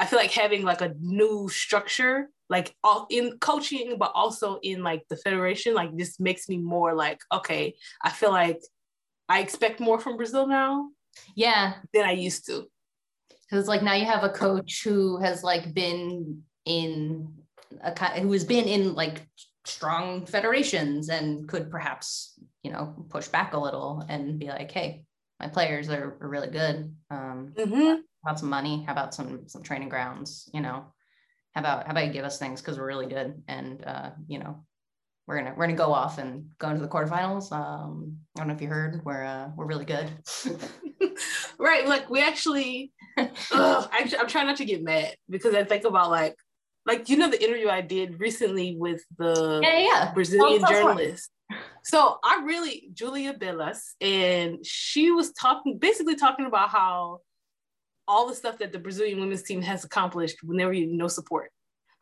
I 0.01 0.07
feel 0.07 0.19
like 0.19 0.33
having 0.33 0.63
like 0.63 0.81
a 0.81 0.95
new 0.99 1.51
structure, 1.51 2.31
like 2.49 2.75
all 2.83 3.07
in 3.11 3.39
coaching, 3.39 3.97
but 3.99 4.13
also 4.15 4.59
in 4.63 4.83
like 4.83 5.03
the 5.11 5.17
federation, 5.17 5.75
like 5.75 5.95
this 5.95 6.19
makes 6.19 6.49
me 6.49 6.57
more 6.57 6.95
like, 6.95 7.21
okay, 7.31 7.75
I 8.03 8.09
feel 8.09 8.31
like 8.31 8.61
I 9.29 9.41
expect 9.41 9.79
more 9.79 10.01
from 10.01 10.17
Brazil 10.17 10.47
now. 10.47 10.89
Yeah, 11.35 11.75
than 11.93 12.07
I 12.07 12.13
used 12.13 12.47
to. 12.47 12.65
Because 13.29 13.69
like 13.69 13.83
now 13.83 13.95
you 13.95 14.07
have 14.07 14.25
a 14.25 14.31
coach 14.31 14.83
who 14.83 15.19
has 15.19 15.45
like 15.45 15.75
been 15.75 16.45
in 16.65 17.35
a 17.83 18.21
who 18.21 18.33
has 18.33 18.45
been 18.45 18.65
in 18.67 18.95
like 18.95 19.27
strong 19.67 20.25
federations 20.25 21.11
and 21.11 21.47
could 21.47 21.71
perhaps 21.71 22.39
you 22.63 22.73
know 22.73 23.07
push 23.11 23.29
back 23.29 23.53
a 23.53 23.59
little 23.59 24.05
and 24.09 24.39
be 24.39 24.49
like 24.49 24.71
hey 24.71 25.05
my 25.39 25.47
players 25.47 25.89
are, 25.89 26.17
are 26.21 26.29
really 26.29 26.49
good 26.49 26.95
um 27.11 27.53
mm-hmm. 27.57 28.01
How 28.25 28.31
about 28.31 28.41
some 28.41 28.51
money? 28.51 28.85
How 28.87 28.93
about 28.93 29.15
some 29.15 29.49
some 29.49 29.63
training 29.63 29.89
grounds 29.89 30.49
you 30.53 30.61
know? 30.61 30.87
How 31.55 31.61
about 31.61 31.87
how 31.87 31.93
about 31.93 32.07
you 32.07 32.13
give 32.13 32.25
us 32.25 32.39
things? 32.39 32.61
Because 32.61 32.79
we're 32.79 32.87
really 32.87 33.07
good 33.07 33.43
and 33.49 33.85
uh 33.85 34.11
you 34.27 34.39
know 34.39 34.65
we're 35.27 35.39
gonna 35.39 35.55
we're 35.57 35.67
gonna 35.67 35.77
go 35.77 35.93
off 35.93 36.19
and 36.19 36.51
go 36.59 36.69
into 36.69 36.83
the 36.83 36.89
quarterfinals. 36.89 37.53
Um 37.53 38.19
i 38.37 38.41
don't 38.41 38.49
know 38.49 38.55
if 38.55 38.63
you 38.63 38.69
heard 38.69 39.03
we're 39.05 39.25
uh 39.25 39.49
we're 39.57 39.67
really 39.67 39.87
good. 39.87 40.11
Right 41.59 41.87
like 41.87 42.09
we 42.09 42.23
actually 42.23 42.93
ugh, 43.19 43.29
I, 43.53 44.11
i'm 44.19 44.27
trying 44.27 44.47
not 44.47 44.57
to 44.57 44.65
get 44.65 44.83
mad 44.83 45.15
because 45.29 45.55
i 45.55 45.63
think 45.63 45.85
about 45.85 46.11
like 46.11 46.35
like 46.87 47.09
you 47.09 47.17
know 47.17 47.31
the 47.31 47.43
interview 47.43 47.69
I 47.69 47.81
did 47.81 48.21
recently 48.21 48.77
with 48.77 49.03
the 49.19 49.61
yeah, 49.63 49.79
yeah. 49.79 50.13
Brazilian 50.13 50.65
journalist. 50.69 51.31
So 51.83 52.19
I 52.23 52.43
really 52.45 52.91
Julia 52.93 53.35
Belas, 53.35 53.95
and 54.01 54.65
she 54.65 55.11
was 55.11 55.33
talking 55.33 55.79
basically 55.79 56.17
talking 56.17 56.47
about 56.47 56.71
how 56.71 57.21
all 58.11 58.29
the 58.29 58.35
stuff 58.35 58.59
that 58.59 58.73
the 58.73 58.79
Brazilian 58.79 59.21
women's 59.21 59.45
team 59.45 59.63
has 59.63 59.85
accomplished 59.85 60.39
when 60.43 60.57
there 60.57 60.67
were 60.67 60.75
no 60.75 61.07
support. 61.07 61.53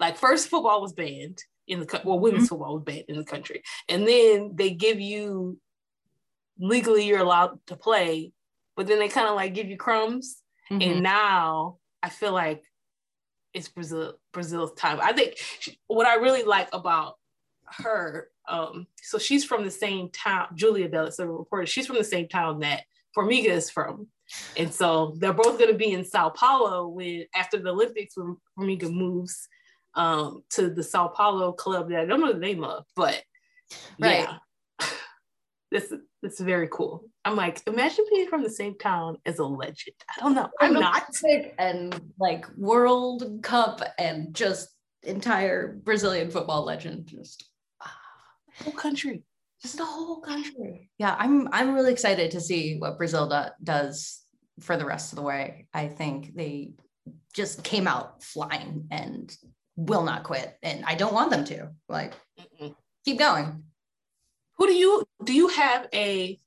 Like 0.00 0.16
first 0.16 0.48
football 0.48 0.80
was 0.80 0.94
banned 0.94 1.38
in 1.66 1.80
the 1.80 2.00
well, 2.04 2.18
women's 2.18 2.44
mm-hmm. 2.44 2.48
football 2.48 2.74
was 2.74 2.84
banned 2.84 3.04
in 3.08 3.18
the 3.18 3.24
country, 3.24 3.62
and 3.88 4.08
then 4.08 4.52
they 4.54 4.70
give 4.70 5.00
you 5.00 5.58
legally 6.58 7.06
you're 7.06 7.20
allowed 7.20 7.58
to 7.66 7.76
play, 7.76 8.32
but 8.74 8.86
then 8.86 8.98
they 8.98 9.08
kind 9.08 9.28
of 9.28 9.36
like 9.36 9.54
give 9.54 9.68
you 9.68 9.76
crumbs. 9.76 10.42
Mm-hmm. 10.70 10.90
And 10.90 11.02
now 11.02 11.76
I 12.02 12.08
feel 12.08 12.32
like 12.32 12.64
it's 13.52 13.68
Brazil 13.68 14.14
Brazil's 14.32 14.72
time. 14.74 14.98
I 15.02 15.12
think 15.12 15.34
she, 15.60 15.78
what 15.88 16.06
I 16.06 16.14
really 16.14 16.42
like 16.42 16.68
about 16.72 17.16
her, 17.66 18.30
um, 18.48 18.86
so 19.02 19.18
she's 19.18 19.44
from 19.44 19.64
the 19.64 19.70
same 19.70 20.08
town. 20.10 20.48
Julia 20.54 20.88
Bell, 20.88 21.10
a 21.18 21.26
reporter. 21.26 21.66
She's 21.66 21.86
from 21.86 21.96
the 21.96 22.04
same 22.04 22.28
town 22.28 22.60
that 22.60 22.84
Formiga 23.16 23.50
is 23.50 23.70
from, 23.70 24.06
and 24.56 24.72
so 24.72 25.14
they're 25.18 25.32
both 25.32 25.58
going 25.58 25.72
to 25.72 25.78
be 25.78 25.92
in 25.92 26.04
Sao 26.04 26.30
Paulo 26.30 26.88
when 26.88 27.24
after 27.34 27.58
the 27.58 27.70
Olympics 27.70 28.16
when 28.16 28.36
Formiga 28.58 28.92
moves 28.92 29.48
um, 29.94 30.42
to 30.50 30.70
the 30.70 30.82
Sao 30.82 31.08
Paulo 31.08 31.52
club 31.52 31.90
that 31.90 32.00
I 32.00 32.04
don't 32.04 32.20
know 32.20 32.32
the 32.32 32.38
name 32.38 32.64
of, 32.64 32.84
but 32.94 33.22
right. 33.98 34.28
yeah, 34.28 34.38
this 35.70 35.92
this 36.22 36.34
is 36.34 36.40
very 36.40 36.68
cool. 36.68 37.04
I'm 37.24 37.36
like, 37.36 37.62
imagine 37.66 38.04
being 38.10 38.28
from 38.28 38.42
the 38.42 38.50
same 38.50 38.76
town 38.78 39.18
as 39.26 39.38
a 39.38 39.44
legend. 39.44 39.96
I 40.16 40.20
don't 40.22 40.34
know. 40.34 40.48
I'm 40.60 40.72
not. 40.72 41.04
And 41.58 42.12
like 42.18 42.46
World 42.56 43.40
Cup 43.42 43.82
and 43.98 44.34
just 44.34 44.68
entire 45.02 45.74
Brazilian 45.84 46.30
football 46.30 46.64
legend. 46.64 47.06
Just 47.06 47.48
ah, 47.82 47.96
whole 48.64 48.72
country. 48.72 49.22
Just 49.62 49.76
the 49.76 49.84
whole 49.84 50.20
country. 50.20 50.90
Yeah, 50.98 51.16
I'm 51.18 51.48
I'm 51.52 51.74
really 51.74 51.92
excited 51.92 52.30
to 52.32 52.40
see 52.40 52.78
what 52.78 52.96
Brazil 52.96 53.28
do, 53.28 53.50
does 53.62 54.22
for 54.60 54.76
the 54.76 54.84
rest 54.84 55.12
of 55.12 55.16
the 55.16 55.22
way. 55.22 55.66
I 55.74 55.88
think 55.88 56.34
they 56.34 56.74
just 57.34 57.64
came 57.64 57.86
out 57.86 58.22
flying 58.22 58.86
and 58.90 59.36
will 59.76 60.04
not 60.04 60.24
quit. 60.24 60.56
And 60.62 60.84
I 60.84 60.94
don't 60.94 61.14
want 61.14 61.30
them 61.30 61.44
to. 61.46 61.70
Like, 61.88 62.14
Mm-mm. 62.38 62.74
keep 63.04 63.18
going. 63.18 63.64
Who 64.58 64.66
do 64.66 64.74
you 64.74 65.04
do 65.24 65.32
you 65.32 65.48
have 65.48 65.88
a 65.94 66.40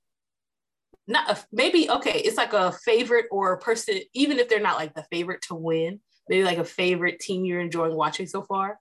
not 1.07 1.29
a, 1.29 1.45
maybe 1.51 1.89
okay, 1.89 2.19
it's 2.19 2.37
like 2.37 2.53
a 2.53 2.71
favorite 2.71 3.25
or 3.31 3.53
a 3.53 3.59
person, 3.59 3.99
even 4.13 4.39
if 4.39 4.47
they're 4.47 4.59
not 4.61 4.77
like 4.77 4.93
the 4.93 5.05
favorite 5.11 5.41
to 5.43 5.55
win, 5.55 5.99
maybe 6.29 6.43
like 6.43 6.57
a 6.57 6.63
favorite 6.63 7.19
team 7.19 7.43
you're 7.43 7.59
enjoying 7.59 7.95
watching 7.95 8.27
so 8.27 8.43
far? 8.43 8.79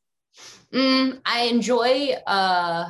Mm, 0.73 1.21
I 1.25 1.43
enjoy 1.43 2.15
uh 2.27 2.89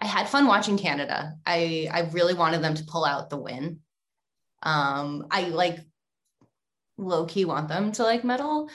I 0.00 0.06
had 0.06 0.28
fun 0.28 0.46
watching 0.46 0.78
Canada. 0.78 1.34
I 1.44 1.88
I 1.92 2.00
really 2.12 2.34
wanted 2.34 2.62
them 2.62 2.74
to 2.74 2.84
pull 2.84 3.04
out 3.04 3.30
the 3.30 3.36
win. 3.36 3.80
Um 4.62 5.26
I 5.30 5.44
like 5.44 5.78
low 6.96 7.26
key 7.26 7.44
want 7.44 7.68
them 7.68 7.92
to 7.92 8.02
like 8.02 8.24
medal 8.24 8.68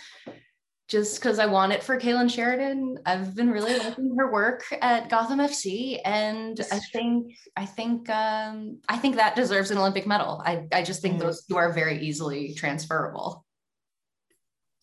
just 0.87 1.19
because 1.19 1.39
I 1.39 1.45
want 1.45 1.71
it 1.71 1.81
for 1.81 1.99
Kailen 1.99 2.29
Sheridan. 2.29 2.99
I've 3.05 3.35
been 3.35 3.49
really 3.49 3.77
liking 3.79 4.15
her 4.17 4.31
work 4.31 4.63
at 4.81 5.09
Gotham 5.09 5.39
FC, 5.39 5.99
and 6.03 6.59
I 6.71 6.79
think 6.91 7.33
I 7.55 7.65
think 7.65 8.09
um, 8.09 8.79
I 8.89 8.97
think 8.97 9.15
that 9.15 9.35
deserves 9.35 9.71
an 9.71 9.77
Olympic 9.77 10.05
medal. 10.05 10.41
I 10.45 10.67
I 10.71 10.83
just 10.83 11.01
think 11.01 11.15
mm. 11.15 11.19
those 11.19 11.45
two 11.45 11.55
are 11.55 11.71
very 11.71 12.05
easily 12.05 12.53
transferable. 12.53 13.45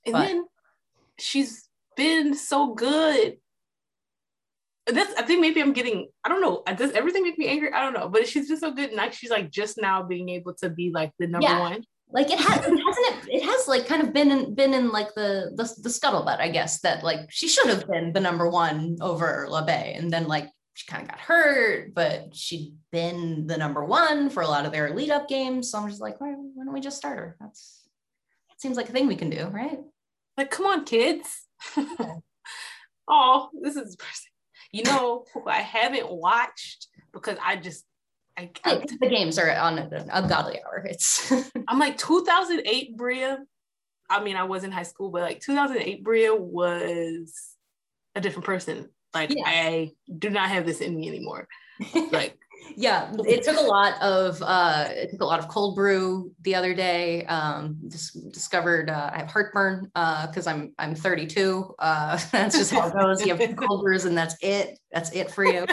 And 0.07 0.13
but, 0.15 0.27
then 0.27 0.45
she's 1.19 1.69
been 1.97 2.35
so 2.35 2.75
good. 2.75 3.37
That's 4.87 5.15
I 5.15 5.23
think 5.23 5.41
maybe 5.41 5.61
I'm 5.61 5.73
getting 5.73 6.09
I 6.25 6.29
don't 6.29 6.41
know. 6.41 6.63
Uh, 6.67 6.73
does 6.73 6.93
everything 6.93 7.23
make 7.23 7.39
me 7.39 7.49
angry? 7.49 7.73
I 7.73 7.83
don't 7.83 7.93
know, 7.93 8.09
but 8.09 8.27
she's 8.27 8.49
just 8.49 8.61
so 8.61 8.73
good. 8.73 8.89
And 8.89 8.97
like 8.97 9.13
she's 9.13 9.31
like 9.31 9.51
just 9.51 9.81
now 9.81 10.03
being 10.03 10.29
able 10.31 10.55
to 10.55 10.71
be 10.71 10.91
like 10.93 11.13
the 11.19 11.27
number 11.27 11.47
yeah. 11.47 11.61
one 11.61 11.85
like 12.13 12.31
it 12.31 12.39
has 12.39 12.49
hasn't 12.65 12.79
it 12.79 13.29
it 13.29 13.43
has 13.43 13.69
like 13.69 13.87
kind 13.87 14.03
of 14.03 14.13
been 14.13 14.31
in 14.31 14.55
been 14.55 14.75
in 14.75 14.91
like 14.91 15.15
the 15.15 15.53
the, 15.55 15.65
the 15.83 15.89
scuttlebutt 15.89 16.39
i 16.39 16.49
guess 16.49 16.81
that 16.81 17.05
like 17.05 17.31
she 17.31 17.49
should 17.49 17.69
have 17.69 17.87
been 17.87 18.13
the 18.13 18.21
number 18.21 18.49
one 18.49 18.97
over 19.01 19.47
Labbé 19.49 19.99
and 19.99 20.13
then 20.13 20.27
like 20.27 20.49
she 20.75 20.87
kind 20.87 21.03
of 21.03 21.09
got 21.09 21.21
hurt 21.21 21.95
but 21.95 22.35
she'd 22.35 22.75
been 22.91 23.47
the 23.47 23.57
number 23.57 23.85
one 23.85 24.31
for 24.31 24.43
a 24.43 24.49
lot 24.49 24.67
of 24.67 24.73
their 24.73 24.95
lead 24.95 25.11
up 25.11 25.29
games 25.29 25.71
so 25.71 25.79
i'm 25.79 25.89
just 25.89 26.01
like 26.01 26.21
why, 26.21 26.33
why 26.33 26.65
don't 26.65 26.75
we 26.75 26.81
just 26.81 26.97
start 26.97 27.19
her 27.19 27.37
that's 27.41 27.89
that 28.49 28.61
seems 28.61 28.77
like 28.77 28.89
a 28.89 28.93
thing 28.93 29.07
we 29.07 29.17
can 29.17 29.31
do 29.31 29.47
right 29.47 29.79
like 30.37 30.51
come 30.51 30.67
on 30.67 30.85
kids 30.85 31.47
oh 33.09 33.49
this 33.63 33.77
is 33.77 33.97
you 34.73 34.83
know 34.85 35.25
who 35.33 35.47
i 35.49 35.59
haven't 35.59 36.11
watched 36.11 36.89
because 37.13 37.37
i 37.45 37.57
just 37.57 37.85
I, 38.37 38.51
I, 38.65 38.85
the 39.01 39.09
games 39.09 39.39
are 39.39 39.51
on 39.51 39.79
an 39.79 40.09
ungodly 40.11 40.61
hour. 40.65 40.87
It's 40.89 41.31
I'm 41.69 41.79
like 41.79 41.99
2008 41.99 42.97
Bria. 42.97 43.39
I 44.09 44.23
mean, 44.23 44.37
I 44.37 44.45
was 44.45 44.65
in 44.65 44.73
high 44.73 44.85
school, 44.85 45.11
but 45.11 45.23
like 45.23 45.41
2008 45.41 46.03
Bria 46.03 46.35
was 46.35 47.35
a 48.15 48.21
different 48.21 48.47
person. 48.47 48.89
Like 49.15 49.31
yeah. 49.35 49.43
I 49.47 49.91
do 50.19 50.31
not 50.31 50.49
have 50.49 50.67
this 50.67 50.81
in 50.81 50.97
me 50.97 51.09
anymore. 51.09 51.49
Like 52.13 52.39
yeah, 52.77 53.13
it 53.27 53.43
took 53.45 53.57
a 53.59 53.63
lot 53.63 54.01
of 54.03 54.43
uh 54.43 54.87
it 54.89 55.11
took 55.11 55.21
a 55.21 55.25
lot 55.25 55.39
of 55.39 55.49
cold 55.49 55.75
brew 55.75 56.33
the 56.43 56.55
other 56.55 56.75
day. 56.75 57.25
Um 57.27 57.79
just 57.89 58.33
discovered 58.33 58.91
uh, 58.91 59.11
I 59.13 59.19
have 59.19 59.31
heartburn 59.31 59.91
uh 59.95 60.27
because 60.27 60.47
I'm 60.47 60.75
I'm 60.79 60.95
32. 60.95 61.75
Uh 61.79 62.19
that's 62.33 62.57
just 62.57 62.73
how 62.73 62.89
it 62.89 62.95
goes. 62.95 63.25
You 63.25 63.35
have 63.35 63.57
cold 63.57 63.83
brews 63.83 64.05
and 64.05 64.17
that's 64.17 64.37
it. 64.43 64.79
That's 64.93 65.13
it 65.13 65.31
for 65.31 65.45
you. 65.45 65.67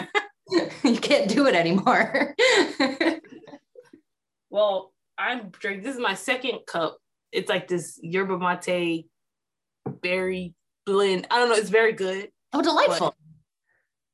you 0.84 0.98
can't 0.98 1.30
do 1.30 1.48
it 1.48 1.56
anymore. 1.56 2.36
well, 4.50 4.94
I'm 5.18 5.50
drinking. 5.50 5.84
This 5.84 5.96
is 5.96 6.01
my 6.01 6.13
second 6.13 6.60
cup. 6.68 6.98
It's 7.32 7.50
like 7.50 7.68
this 7.68 8.00
yerba 8.01 8.38
mate 8.38 9.08
berry 10.01 10.54
blend. 10.86 11.27
I 11.32 11.39
don't 11.39 11.50
know. 11.50 11.56
It's 11.56 11.70
very 11.70 11.94
good. 11.94 12.30
Oh, 12.54 12.62
delightful. 12.62 13.16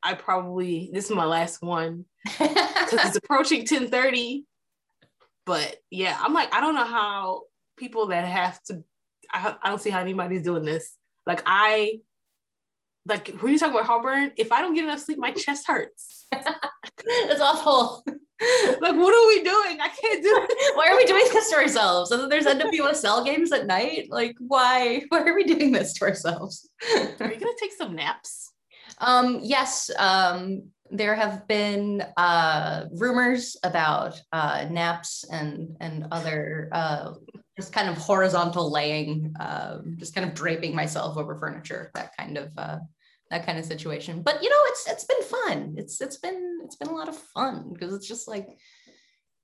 I 0.02 0.16
probably 0.16 0.90
this 0.94 1.06
is 1.06 1.12
my 1.12 1.25
last 1.25 1.62
one 1.62 2.06
because 2.94 3.10
it's 3.10 3.18
approaching 3.18 3.60
1030. 3.60 4.46
But 5.46 5.78
yeah, 5.90 6.18
I'm 6.20 6.34
like, 6.34 6.54
I 6.54 6.62
don't 6.62 6.76
know 6.76 6.86
how 6.86 7.44
people 7.78 8.08
that 8.08 8.26
have 8.26 8.62
to. 8.64 8.84
I, 9.32 9.56
I 9.62 9.70
don't 9.70 9.82
see 9.82 9.90
how 9.90 10.00
anybody's 10.00 10.44
doing 10.44 10.64
this. 10.64 10.96
Like 11.26 11.42
I 11.46 12.00
like 13.06 13.30
when 13.42 13.52
you 13.52 13.60
talk 13.60 13.72
about 13.72 13.86
heartburn, 13.86 14.32
if 14.38 14.52
I 14.52 14.62
don't 14.62 14.74
get 14.74 14.86
enough 14.86 15.00
sleep, 15.00 15.18
my 15.18 15.32
chest 15.32 15.68
hurts. 15.68 16.28
That's 16.32 17.42
awful. 17.42 18.04
like, 18.82 18.96
what 18.96 19.14
are 19.14 19.28
we 19.28 19.44
doing? 19.44 19.80
I 19.82 19.90
can't 19.90 20.24
do 20.24 20.48
it. 20.50 20.76
why 20.78 20.88
are 20.88 20.96
we 20.96 21.06
doing 21.06 21.26
this 21.32 21.50
to 21.50 21.56
ourselves? 21.58 22.12
And 22.12 22.22
then 22.22 22.30
there's 22.30 22.46
NWSL 22.46 23.26
games 23.26 23.52
at 23.52 23.68
night. 23.68 24.08
Like, 24.10 24.36
why? 24.40 25.04
Why 25.10 25.22
are 25.24 25.36
we 25.36 25.44
doing 25.44 25.72
this 25.72 25.94
to 25.94 26.06
ourselves? 26.06 26.70
are 26.94 27.32
you 27.32 27.40
gonna 27.40 27.52
take 27.60 27.74
some 27.74 27.96
naps? 27.96 28.52
Um, 29.00 29.40
yes. 29.42 29.90
Um, 29.98 30.70
there 30.94 31.16
have 31.16 31.48
been 31.48 32.06
uh, 32.18 32.86
rumors 32.92 33.58
about 33.64 34.22
uh, 34.32 34.68
naps 34.70 35.26
and 35.30 35.76
and 35.80 36.06
other 36.12 36.70
uh, 36.72 37.14
just 37.58 37.74
kind 37.74 37.90
of 37.90 37.98
horizontal 37.98 38.72
laying, 38.72 39.34
uh, 39.40 39.80
just 39.98 40.14
kind 40.14 40.28
of 40.28 40.36
draping 40.36 40.76
myself 40.76 41.18
over 41.18 41.36
furniture, 41.36 41.92
that 41.96 42.16
kind 42.16 42.38
of 42.38 42.52
uh, 42.58 42.78
that 43.32 43.46
kind 43.46 43.58
of 43.58 43.66
situation. 43.66 44.22
But 44.22 44.44
you 44.44 44.50
know, 44.50 44.62
it's 44.68 44.88
it's 44.88 45.06
been 45.06 45.24
fun. 45.24 45.76
It's 45.78 46.00
it's 46.00 46.18
been 46.18 46.60
it's 46.64 46.76
been 46.76 46.90
a 46.90 46.96
lot 46.96 47.10
of 47.10 47.18
fun 47.18 47.72
because 47.74 47.94
it's 47.94 48.08
just 48.08 48.28
like 48.28 48.48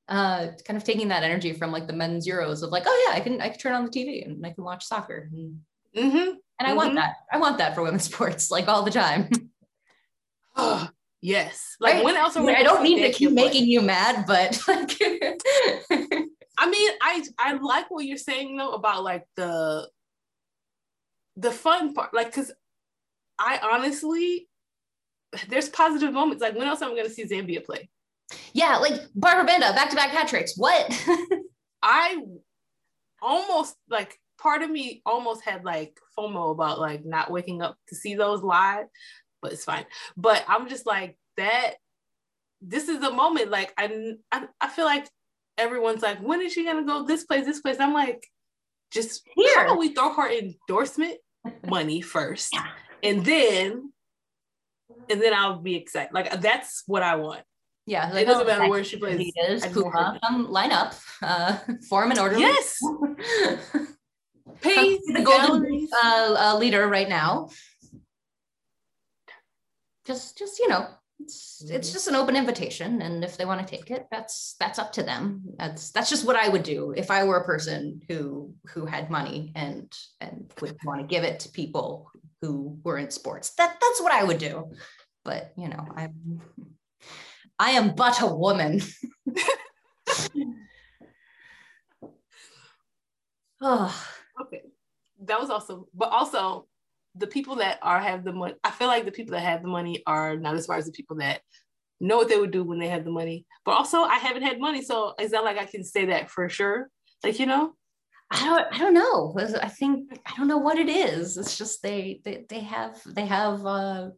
uh, 0.07 0.49
kind 0.65 0.77
of 0.77 0.83
taking 0.83 1.07
that 1.07 1.23
energy 1.23 1.53
from 1.53 1.71
like 1.71 1.87
the 1.87 1.93
men's 1.93 2.27
Euros 2.27 2.61
of 2.61 2.69
like, 2.69 2.83
oh 2.85 3.07
yeah, 3.07 3.15
I 3.17 3.21
can 3.21 3.41
I 3.41 3.49
can 3.49 3.59
turn 3.59 3.73
on 3.73 3.85
the 3.85 3.91
TV 3.91 4.23
and 4.23 4.45
I 4.45 4.51
can 4.51 4.63
watch 4.63 4.85
soccer. 4.85 5.29
And, 5.31 5.61
mm-hmm. 5.97 6.17
and 6.17 6.37
I 6.59 6.67
mm-hmm. 6.67 6.77
want 6.77 6.95
that. 6.95 7.15
I 7.31 7.37
want 7.39 7.57
that 7.57 7.73
for 7.73 7.81
women's 7.81 8.03
sports 8.11 8.51
like 8.51 8.67
all 8.67 8.83
the 8.83 8.91
time. 8.91 9.29
Yes. 11.21 11.75
Like 11.79 11.95
right. 11.95 12.03
when 12.03 12.15
else 12.15 12.35
are 12.37 12.45
we? 12.45 12.53
I 12.53 12.63
don't 12.63 12.83
mean 12.83 13.01
to 13.01 13.11
keep 13.11 13.31
making 13.31 13.65
you 13.65 13.81
mad, 13.81 14.25
but 14.27 14.59
like 14.67 14.97
I 16.59 16.69
mean, 16.69 16.91
I 17.01 17.23
I 17.37 17.53
like 17.53 17.89
what 17.89 18.05
you're 18.05 18.17
saying 18.17 18.57
though 18.57 18.73
about 18.73 19.03
like 19.03 19.25
the 19.35 19.89
the 21.37 21.51
fun 21.51 21.93
part, 21.93 22.13
like 22.13 22.27
because 22.27 22.51
I 23.39 23.59
honestly 23.63 24.49
there's 25.47 25.69
positive 25.69 26.13
moments. 26.13 26.41
Like 26.41 26.55
when 26.55 26.67
else 26.67 26.81
am 26.81 26.91
I 26.91 26.95
gonna 26.95 27.09
see 27.09 27.25
Zambia 27.25 27.63
play? 27.63 27.89
Yeah, 28.53 28.77
like 28.77 28.93
Barbara 29.15 29.45
Banda, 29.45 29.73
back 29.73 29.89
to 29.89 29.95
back 29.95 30.09
hat 30.09 30.27
tricks. 30.27 30.53
What? 30.57 30.91
I 31.81 32.21
almost 33.21 33.75
like 33.89 34.19
part 34.39 34.61
of 34.61 34.69
me 34.69 35.01
almost 35.05 35.43
had 35.43 35.63
like 35.63 35.97
FOMO 36.17 36.51
about 36.51 36.79
like 36.79 37.05
not 37.05 37.31
waking 37.31 37.61
up 37.61 37.77
to 37.87 37.95
see 37.95 38.15
those 38.15 38.43
live, 38.43 38.85
but 39.41 39.53
it's 39.53 39.63
fine. 39.63 39.85
But 40.17 40.43
I'm 40.47 40.69
just 40.69 40.85
like 40.85 41.17
that. 41.37 41.75
This 42.61 42.89
is 42.89 43.01
a 43.03 43.11
moment 43.11 43.49
like 43.49 43.73
I 43.77 44.15
I, 44.31 44.47
I 44.59 44.67
feel 44.67 44.85
like 44.85 45.07
everyone's 45.57 46.01
like, 46.01 46.19
when 46.19 46.41
is 46.41 46.53
she 46.53 46.65
gonna 46.65 46.85
go 46.85 47.05
this 47.05 47.23
place, 47.23 47.45
this 47.45 47.61
place? 47.61 47.77
I'm 47.79 47.93
like, 47.93 48.25
just 48.91 49.27
here. 49.35 49.55
How 49.55 49.65
about 49.65 49.79
we 49.79 49.93
throw 49.93 50.13
her 50.13 50.29
endorsement 50.29 51.17
money 51.65 52.01
first, 52.15 52.53
yeah. 52.53 52.67
and 53.03 53.23
then, 53.25 53.91
and 55.09 55.21
then 55.21 55.33
I'll 55.33 55.59
be 55.59 55.75
excited. 55.75 56.13
Like 56.13 56.41
that's 56.41 56.83
what 56.87 57.03
I 57.03 57.15
want. 57.15 57.41
Yeah, 57.85 58.11
like, 58.11 58.23
it 58.23 58.25
doesn't 58.25 58.45
matter 58.45 58.69
where 58.69 58.83
she 58.83 58.97
plays. 58.97 59.31
Is, 59.47 59.65
Puma, 59.65 60.19
come 60.23 60.51
line 60.51 60.71
up, 60.71 60.93
uh, 61.23 61.57
form 61.89 62.11
an 62.11 62.19
order. 62.19 62.37
Yes. 62.37 62.79
Pay 64.61 64.99
the 65.07 65.23
golden 65.23 65.87
uh, 66.03 66.35
uh, 66.37 66.57
leader 66.57 66.87
right 66.87 67.07
now. 67.09 67.49
Just, 70.09 70.39
just 70.39 70.57
you 70.57 70.67
know, 70.67 70.87
it's 71.19 71.61
mm-hmm. 71.63 71.75
it's 71.75 71.91
just 71.91 72.07
an 72.07 72.15
open 72.15 72.35
invitation, 72.35 73.03
and 73.03 73.23
if 73.23 73.37
they 73.37 73.45
want 73.45 73.61
to 73.61 73.77
take 73.77 73.91
it, 73.91 74.07
that's 74.09 74.55
that's 74.59 74.79
up 74.79 74.91
to 74.93 75.03
them. 75.03 75.43
That's 75.59 75.91
that's 75.91 76.09
just 76.09 76.25
what 76.25 76.35
I 76.35 76.49
would 76.49 76.63
do 76.63 76.95
if 76.97 77.11
I 77.11 77.25
were 77.25 77.37
a 77.37 77.45
person 77.45 78.01
who 78.09 78.55
who 78.69 78.87
had 78.87 79.11
money 79.11 79.51
and 79.53 79.95
and 80.19 80.51
would 80.61 80.77
want 80.83 81.01
to 81.01 81.05
give 81.05 81.23
it 81.23 81.41
to 81.41 81.49
people 81.49 82.09
who 82.41 82.79
were 82.83 82.97
in 82.97 83.11
sports. 83.11 83.51
That 83.51 83.77
that's 83.79 84.01
what 84.01 84.11
I 84.11 84.23
would 84.23 84.39
do. 84.39 84.71
But 85.23 85.53
you 85.55 85.69
know, 85.69 85.85
I'm 85.95 86.41
I 87.59 87.69
am 87.71 87.93
but 87.93 88.19
a 88.19 88.25
woman. 88.25 88.81
oh. 93.61 94.05
Okay. 94.41 94.63
That 95.25 95.39
was 95.39 95.51
awesome. 95.51 95.85
But 95.93 96.09
also 96.09 96.65
the 97.15 97.27
people 97.27 97.55
that 97.55 97.79
are 97.81 97.99
have 97.99 98.23
the 98.23 98.33
money, 98.33 98.55
I 98.63 98.71
feel 98.71 98.87
like 98.87 99.05
the 99.05 99.11
people 99.11 99.33
that 99.33 99.41
have 99.41 99.61
the 99.61 99.67
money 99.67 100.03
are 100.05 100.37
not 100.37 100.55
as 100.55 100.65
smart 100.65 100.79
as 100.79 100.85
the 100.85 100.91
people 100.91 101.17
that 101.17 101.41
know 101.99 102.17
what 102.17 102.29
they 102.29 102.39
would 102.39 102.51
do 102.51 102.63
when 102.63 102.79
they 102.79 102.87
have 102.87 103.03
the 103.03 103.11
money. 103.11 103.45
But 103.65 103.71
also 103.71 103.99
I 104.01 104.15
haven't 104.15 104.43
had 104.43 104.59
money. 104.59 104.81
So 104.81 105.13
is 105.19 105.31
that 105.31 105.43
like 105.43 105.57
I 105.57 105.65
can 105.65 105.83
say 105.83 106.05
that 106.05 106.29
for 106.29 106.47
sure? 106.49 106.89
Like, 107.23 107.39
you 107.39 107.45
know? 107.45 107.73
I 108.31 108.45
don't 108.45 108.73
I 108.73 108.77
don't 108.77 108.93
know. 108.93 109.35
I 109.59 109.69
think 109.69 110.11
I 110.25 110.33
don't 110.37 110.47
know 110.47 110.59
what 110.59 110.77
it 110.77 110.87
is. 110.87 111.35
It's 111.35 111.57
just 111.57 111.81
they 111.81 112.21
they, 112.23 112.45
they 112.47 112.59
have 112.59 113.01
they 113.07 113.25
have 113.25 113.65
uh 113.65 114.09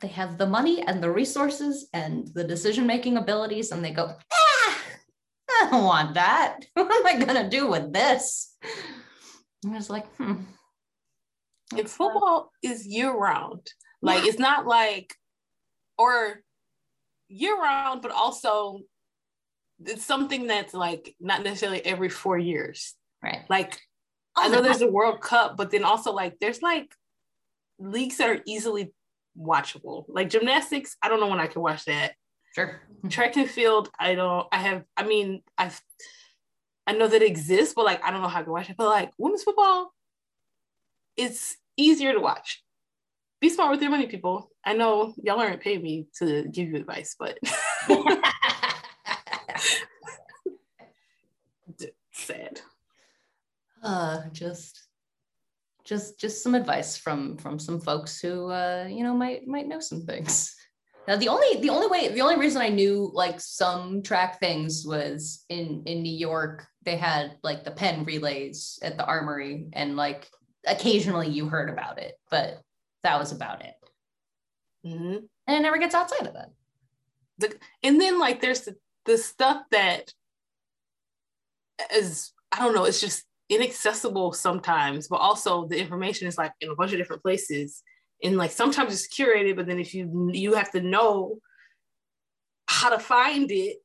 they 0.00 0.08
have 0.08 0.38
the 0.38 0.46
money 0.46 0.82
and 0.82 1.02
the 1.02 1.10
resources 1.10 1.88
and 1.92 2.28
the 2.34 2.44
decision 2.44 2.86
making 2.86 3.16
abilities 3.16 3.72
and 3.72 3.84
they 3.84 3.90
go 3.90 4.12
ah, 4.32 4.78
i 5.50 5.68
don't 5.70 5.84
want 5.84 6.14
that 6.14 6.58
what 6.74 6.90
am 6.90 7.28
i 7.28 7.32
to 7.34 7.48
do 7.48 7.66
with 7.66 7.92
this 7.92 8.56
i 9.66 9.70
was 9.70 9.90
like 9.90 10.06
hmm 10.16 10.34
if 11.76 11.88
football 11.90 12.50
is 12.62 12.86
year 12.86 13.10
round 13.10 13.66
like 14.02 14.22
yeah. 14.22 14.28
it's 14.28 14.38
not 14.38 14.66
like 14.66 15.14
or 15.98 16.42
year 17.28 17.56
round 17.60 18.02
but 18.02 18.10
also 18.10 18.80
it's 19.84 20.04
something 20.04 20.46
that's 20.46 20.74
like 20.74 21.14
not 21.20 21.42
necessarily 21.42 21.84
every 21.84 22.08
four 22.08 22.38
years 22.38 22.94
right 23.22 23.44
like 23.48 23.78
oh, 24.36 24.42
i 24.44 24.48
know 24.48 24.62
there's 24.62 24.82
a 24.82 24.90
world 24.90 25.20
cup 25.20 25.56
but 25.56 25.70
then 25.70 25.84
also 25.84 26.12
like 26.12 26.38
there's 26.40 26.62
like 26.62 26.94
leagues 27.78 28.18
that 28.18 28.30
are 28.30 28.40
easily 28.46 28.92
watchable. 29.38 30.04
Like 30.08 30.30
gymnastics, 30.30 30.96
I 31.02 31.08
don't 31.08 31.20
know 31.20 31.28
when 31.28 31.40
I 31.40 31.46
can 31.46 31.62
watch 31.62 31.84
that. 31.86 32.14
Sure. 32.54 32.80
Track 33.08 33.36
and 33.36 33.50
field, 33.50 33.90
I 33.98 34.14
don't. 34.14 34.46
I 34.50 34.58
have. 34.58 34.84
I 34.96 35.04
mean, 35.04 35.42
I've. 35.58 35.80
I 36.86 36.92
know 36.92 37.08
that 37.08 37.22
it 37.22 37.26
exists, 37.26 37.74
but 37.74 37.84
like 37.84 38.02
I 38.04 38.10
don't 38.10 38.22
know 38.22 38.28
how 38.28 38.42
to 38.42 38.50
watch 38.50 38.70
it. 38.70 38.76
But 38.76 38.88
like 38.88 39.10
women's 39.18 39.42
football, 39.42 39.92
it's 41.16 41.56
easier 41.76 42.12
to 42.12 42.20
watch. 42.20 42.62
Be 43.40 43.48
smart 43.50 43.70
with 43.70 43.82
your 43.82 43.90
money, 43.90 44.06
people. 44.06 44.50
I 44.64 44.72
know 44.72 45.14
y'all 45.22 45.40
aren't 45.40 45.60
paying 45.60 45.82
me 45.82 46.08
to 46.18 46.44
give 46.48 46.68
you 46.68 46.76
advice, 46.76 47.16
but 47.18 47.38
sad. 52.12 52.60
Uh, 53.82 54.22
just 54.32 54.82
just 55.84 56.18
just 56.18 56.42
some 56.42 56.54
advice 56.54 56.96
from 56.96 57.36
from 57.36 57.58
some 57.58 57.80
folks 57.80 58.20
who 58.20 58.50
uh, 58.50 58.86
you 58.88 59.04
know 59.04 59.14
might 59.14 59.46
might 59.46 59.68
know 59.68 59.80
some 59.80 60.02
things. 60.02 60.54
Now 61.06 61.16
the 61.16 61.28
only 61.28 61.60
the 61.60 61.70
only 61.70 61.86
way 61.86 62.08
the 62.08 62.22
only 62.22 62.36
reason 62.36 62.60
I 62.60 62.68
knew 62.68 63.10
like 63.14 63.40
some 63.40 64.02
track 64.02 64.40
things 64.40 64.84
was 64.84 65.44
in 65.48 65.82
in 65.86 66.02
New 66.02 66.16
York 66.16 66.66
they 66.82 66.96
had 66.96 67.36
like 67.42 67.64
the 67.64 67.70
Penn 67.70 68.04
relays 68.04 68.78
at 68.82 68.96
the 68.96 69.04
Armory 69.04 69.68
and 69.72 69.96
like 69.96 70.28
occasionally 70.66 71.28
you 71.28 71.48
heard 71.48 71.70
about 71.70 71.98
it, 71.98 72.14
but 72.30 72.60
that 73.02 73.18
was 73.18 73.32
about 73.32 73.64
it. 73.64 73.74
Mm-hmm. 74.84 75.18
And 75.46 75.56
it 75.56 75.60
never 75.60 75.78
gets 75.78 75.94
outside 75.94 76.26
of 76.26 76.34
that. 76.34 76.50
The, 77.38 77.54
and 77.82 78.00
then 78.00 78.18
like 78.18 78.40
there's 78.40 78.62
the, 78.62 78.76
the 79.04 79.18
stuff 79.18 79.62
that 79.70 80.12
is 81.94 82.32
I 82.52 82.60
don't 82.60 82.74
know, 82.74 82.84
it's 82.84 83.00
just 83.00 83.24
inaccessible 83.48 84.32
sometimes, 84.32 85.08
but 85.08 85.16
also 85.16 85.66
the 85.66 85.78
information 85.78 86.26
is 86.26 86.38
like 86.38 86.52
in 86.60 86.70
a 86.70 86.74
bunch 86.74 86.92
of 86.92 86.98
different 86.98 87.22
places. 87.22 87.82
And 88.22 88.36
like 88.36 88.50
sometimes 88.50 88.92
it's 88.92 89.14
curated, 89.14 89.56
but 89.56 89.66
then 89.66 89.78
if 89.78 89.94
you 89.94 90.30
you 90.32 90.54
have 90.54 90.72
to 90.72 90.80
know 90.80 91.38
how 92.66 92.90
to 92.90 92.98
find 92.98 93.50
it. 93.50 93.78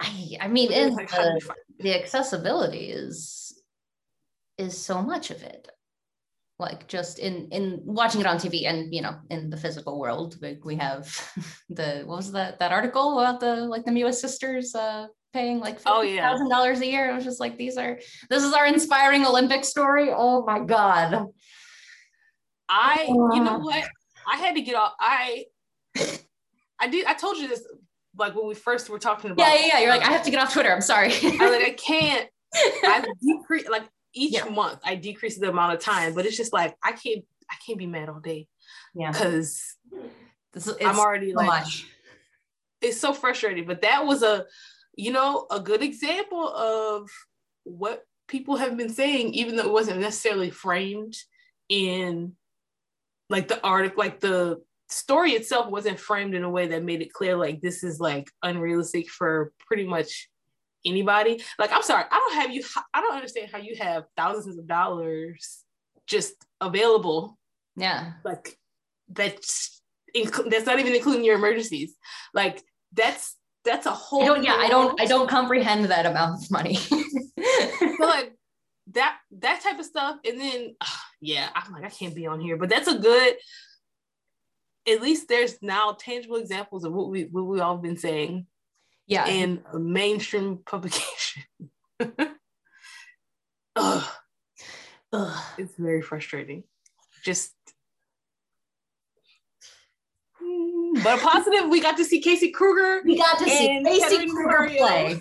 I 0.00 0.36
I 0.40 0.48
mean, 0.48 0.70
like, 0.94 1.10
the, 1.10 1.54
the 1.78 1.94
accessibility 1.94 2.90
is 2.90 3.60
is 4.58 4.76
so 4.76 5.02
much 5.02 5.30
of 5.30 5.42
it 5.42 5.68
like 6.58 6.86
just 6.86 7.18
in 7.18 7.48
in 7.50 7.80
watching 7.84 8.20
it 8.20 8.26
on 8.26 8.36
tv 8.36 8.66
and 8.66 8.94
you 8.94 9.02
know 9.02 9.16
in 9.28 9.50
the 9.50 9.56
physical 9.56 9.98
world 9.98 10.36
like 10.40 10.64
we 10.64 10.76
have 10.76 11.06
the 11.68 12.02
what 12.06 12.16
was 12.16 12.30
that 12.30 12.58
that 12.60 12.70
article 12.70 13.18
about 13.18 13.40
the 13.40 13.56
like 13.56 13.84
the 13.84 13.90
Mewis 13.90 14.14
sisters 14.14 14.74
uh 14.74 15.08
paying 15.34 15.58
like 15.58 15.80
oh 15.84 16.00
yeah 16.00 16.30
thousand 16.30 16.48
dollars 16.48 16.80
a 16.80 16.86
year. 16.86 17.10
It 17.10 17.14
was 17.14 17.24
just 17.24 17.40
like 17.40 17.58
these 17.58 17.76
are 17.76 17.98
this 18.30 18.42
is 18.42 18.54
our 18.54 18.66
inspiring 18.66 19.26
Olympic 19.26 19.64
story. 19.64 20.08
Oh 20.10 20.44
my 20.46 20.60
god. 20.60 21.26
I 22.68 23.04
you 23.08 23.44
know 23.44 23.58
what 23.58 23.84
I 24.26 24.38
had 24.38 24.54
to 24.54 24.62
get 24.62 24.76
off. 24.76 24.94
I 24.98 25.44
I 26.80 26.86
did 26.88 27.04
I 27.04 27.14
told 27.14 27.36
you 27.36 27.48
this 27.48 27.66
like 28.16 28.34
when 28.34 28.46
we 28.46 28.54
first 28.54 28.88
were 28.88 28.98
talking 28.98 29.32
about. 29.32 29.46
Yeah, 29.46 29.54
yeah, 29.54 29.66
yeah. 29.66 29.80
You're 29.80 29.90
like 29.90 30.08
I 30.08 30.12
have 30.12 30.22
to 30.22 30.30
get 30.30 30.40
off 30.40 30.52
Twitter. 30.52 30.72
I'm 30.72 30.80
sorry. 30.80 31.12
I 31.12 31.50
like 31.50 31.68
I 31.68 31.74
can't. 31.76 32.30
I 32.54 33.04
decrease 33.20 33.68
like 33.68 33.84
each 34.14 34.34
yeah. 34.34 34.44
month 34.44 34.80
I 34.84 34.94
decrease 34.94 35.38
the 35.38 35.50
amount 35.50 35.74
of 35.74 35.80
time, 35.80 36.14
but 36.14 36.26
it's 36.26 36.36
just 36.36 36.52
like 36.52 36.76
I 36.82 36.92
can't 36.92 37.24
I 37.50 37.56
can't 37.66 37.78
be 37.78 37.86
mad 37.86 38.08
all 38.08 38.20
day. 38.20 38.48
Yeah, 38.94 39.12
because 39.12 39.76
I'm 40.80 40.98
already 40.98 41.32
so 41.32 41.36
like. 41.36 41.46
Much. 41.46 41.86
It's 42.80 43.00
so 43.00 43.14
frustrating, 43.14 43.66
but 43.66 43.82
that 43.82 44.04
was 44.04 44.22
a 44.22 44.46
you 44.96 45.12
know, 45.12 45.46
a 45.50 45.60
good 45.60 45.82
example 45.82 46.48
of 46.48 47.10
what 47.64 48.04
people 48.28 48.56
have 48.56 48.76
been 48.76 48.90
saying, 48.90 49.34
even 49.34 49.56
though 49.56 49.64
it 49.64 49.72
wasn't 49.72 50.00
necessarily 50.00 50.50
framed 50.50 51.16
in 51.68 52.32
like 53.28 53.48
the 53.48 53.60
article, 53.62 53.98
like 53.98 54.20
the 54.20 54.62
story 54.88 55.32
itself 55.32 55.70
wasn't 55.70 55.98
framed 55.98 56.34
in 56.34 56.44
a 56.44 56.50
way 56.50 56.68
that 56.68 56.84
made 56.84 57.02
it 57.02 57.12
clear 57.12 57.36
like 57.36 57.60
this 57.60 57.82
is 57.82 57.98
like 57.98 58.30
unrealistic 58.42 59.08
for 59.08 59.52
pretty 59.66 59.84
much 59.84 60.28
anybody. 60.84 61.42
Like, 61.58 61.72
I'm 61.72 61.82
sorry, 61.82 62.04
I 62.10 62.18
don't 62.18 62.42
have 62.42 62.50
you, 62.52 62.62
I 62.92 63.00
don't 63.00 63.14
understand 63.14 63.50
how 63.50 63.58
you 63.58 63.76
have 63.76 64.04
thousands 64.16 64.58
of 64.58 64.66
dollars 64.66 65.64
just 66.06 66.34
available. 66.60 67.38
Yeah. 67.76 68.12
Like, 68.24 68.58
that's, 69.08 69.80
that's 70.14 70.66
not 70.66 70.78
even 70.78 70.94
including 70.94 71.24
your 71.24 71.36
emergencies. 71.36 71.94
Like, 72.32 72.62
that's 72.92 73.36
that's 73.64 73.86
a 73.86 73.90
whole 73.90 74.22
I 74.22 74.26
don't, 74.26 74.44
yeah 74.44 74.56
i 74.58 74.68
don't 74.68 75.00
i 75.00 75.06
don't 75.06 75.28
comprehend 75.28 75.86
that 75.86 76.06
amount 76.06 76.42
of 76.42 76.50
money 76.50 76.78
like 77.98 78.32
that 78.92 79.16
that 79.38 79.62
type 79.62 79.78
of 79.78 79.86
stuff 79.86 80.18
and 80.24 80.40
then 80.40 80.76
uh, 80.80 80.86
yeah 81.20 81.48
i'm 81.54 81.72
like 81.72 81.84
i 81.84 81.88
can't 81.88 82.14
be 82.14 82.26
on 82.26 82.40
here 82.40 82.56
but 82.56 82.68
that's 82.68 82.88
a 82.88 82.98
good 82.98 83.36
at 84.86 85.00
least 85.00 85.28
there's 85.28 85.56
now 85.62 85.96
tangible 85.98 86.36
examples 86.36 86.84
of 86.84 86.92
what 86.92 87.08
we 87.08 87.24
what 87.24 87.46
we 87.46 87.60
all 87.60 87.78
been 87.78 87.96
saying 87.96 88.46
yeah 89.06 89.26
in 89.26 89.62
a 89.72 89.78
mainstream 89.78 90.58
publication 90.64 91.42
Ugh. 93.76 94.04
Ugh. 95.12 95.42
it's 95.58 95.74
very 95.76 96.02
frustrating 96.02 96.64
just 97.24 97.52
But 101.02 101.20
positive, 101.20 101.68
we 101.70 101.80
got 101.80 101.96
to 101.96 102.04
see 102.04 102.20
Casey 102.20 102.50
Krueger 102.50 103.02
We 103.04 103.18
got 103.18 103.38
to 103.38 103.48
see 103.48 103.82
Casey 103.84 104.28
Krueger 104.28 104.68
play. 104.76 105.12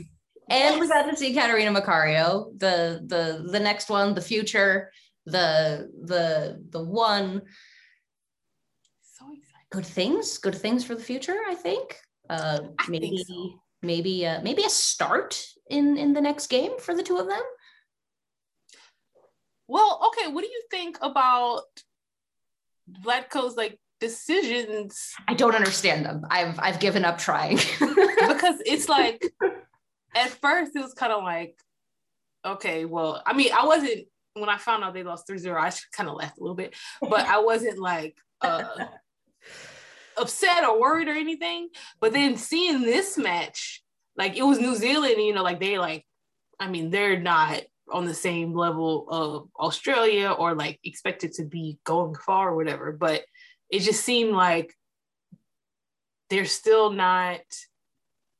And 0.49 0.75
yes. 0.75 0.79
we 0.79 0.87
got 0.87 1.09
to 1.09 1.15
see 1.15 1.33
Catarina 1.33 1.71
Macario, 1.71 2.57
the 2.59 3.01
the 3.07 3.49
the 3.49 3.59
next 3.59 3.89
one, 3.89 4.13
the 4.13 4.21
future, 4.21 4.91
the 5.25 5.89
the 6.03 6.63
the 6.69 6.83
one. 6.83 7.41
So 9.01 9.25
excited. 9.31 9.69
Good 9.71 9.85
things, 9.85 10.37
good 10.37 10.55
things 10.55 10.83
for 10.83 10.95
the 10.95 11.01
future, 11.01 11.37
I 11.47 11.55
think. 11.55 11.97
Uh 12.29 12.59
I 12.77 12.89
maybe 12.89 13.09
think 13.09 13.27
so. 13.27 13.62
Maybe 13.83 14.25
uh, 14.25 14.41
maybe 14.41 14.63
a 14.63 14.69
start 14.69 15.43
in 15.69 15.97
in 15.97 16.13
the 16.13 16.21
next 16.21 16.47
game 16.47 16.79
for 16.79 16.95
the 16.95 17.03
two 17.03 17.17
of 17.17 17.27
them. 17.27 17.41
Well, 19.67 20.01
okay, 20.07 20.31
what 20.31 20.43
do 20.43 20.49
you 20.49 20.61
think 20.69 20.97
about 21.01 21.63
Vlatko's 23.03 23.55
like 23.55 23.79
decisions? 23.99 25.13
I 25.27 25.33
don't 25.33 25.55
understand 25.55 26.05
them. 26.05 26.25
I've 26.29 26.59
i've 26.59 26.79
given 26.79 27.05
up 27.05 27.17
trying. 27.17 27.59
Because 28.23 28.61
it's 28.65 28.87
like 28.87 29.21
at 30.15 30.29
first 30.29 30.75
it 30.75 30.81
was 30.81 30.93
kind 30.93 31.11
of 31.11 31.23
like 31.23 31.55
okay 32.45 32.85
well 32.85 33.21
i 33.25 33.33
mean 33.33 33.51
i 33.57 33.65
wasn't 33.65 34.05
when 34.33 34.49
i 34.49 34.57
found 34.57 34.83
out 34.83 34.93
they 34.93 35.03
lost 35.03 35.27
3-0 35.27 35.55
i 35.55 35.71
kind 35.95 36.09
of 36.09 36.15
laughed 36.15 36.37
a 36.37 36.41
little 36.41 36.55
bit 36.55 36.75
but 37.01 37.25
i 37.27 37.39
wasn't 37.39 37.77
like 37.79 38.17
uh 38.41 38.63
upset 40.17 40.63
or 40.63 40.79
worried 40.79 41.07
or 41.07 41.13
anything 41.15 41.69
but 41.99 42.13
then 42.13 42.37
seeing 42.37 42.81
this 42.81 43.17
match 43.17 43.83
like 44.17 44.37
it 44.37 44.43
was 44.43 44.59
new 44.59 44.75
zealand 44.75 45.15
you 45.17 45.33
know 45.33 45.43
like 45.43 45.59
they 45.59 45.77
like 45.77 46.05
i 46.59 46.67
mean 46.67 46.89
they're 46.89 47.19
not 47.19 47.61
on 47.91 48.05
the 48.05 48.13
same 48.13 48.53
level 48.53 49.05
of 49.09 49.49
Australia 49.59 50.31
or 50.31 50.55
like 50.55 50.79
expected 50.83 51.33
to 51.33 51.45
be 51.45 51.77
going 51.83 52.15
far 52.15 52.49
or 52.49 52.55
whatever. 52.55 52.91
But 52.91 53.23
it 53.69 53.79
just 53.79 54.03
seemed 54.03 54.33
like 54.33 54.73
they're 56.29 56.45
still 56.45 56.91
not 56.91 57.41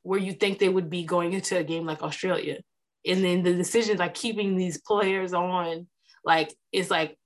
where 0.02 0.20
you 0.20 0.32
think 0.32 0.58
they 0.58 0.68
would 0.68 0.90
be 0.90 1.04
going 1.04 1.32
into 1.32 1.56
a 1.56 1.64
game 1.64 1.86
like 1.86 2.02
Australia. 2.02 2.58
And 3.06 3.22
then 3.22 3.42
the 3.42 3.54
decisions 3.54 3.98
like 3.98 4.14
keeping 4.14 4.56
these 4.56 4.80
players 4.80 5.34
on, 5.34 5.86
like, 6.24 6.54
it's 6.72 6.90
like, 6.90 7.18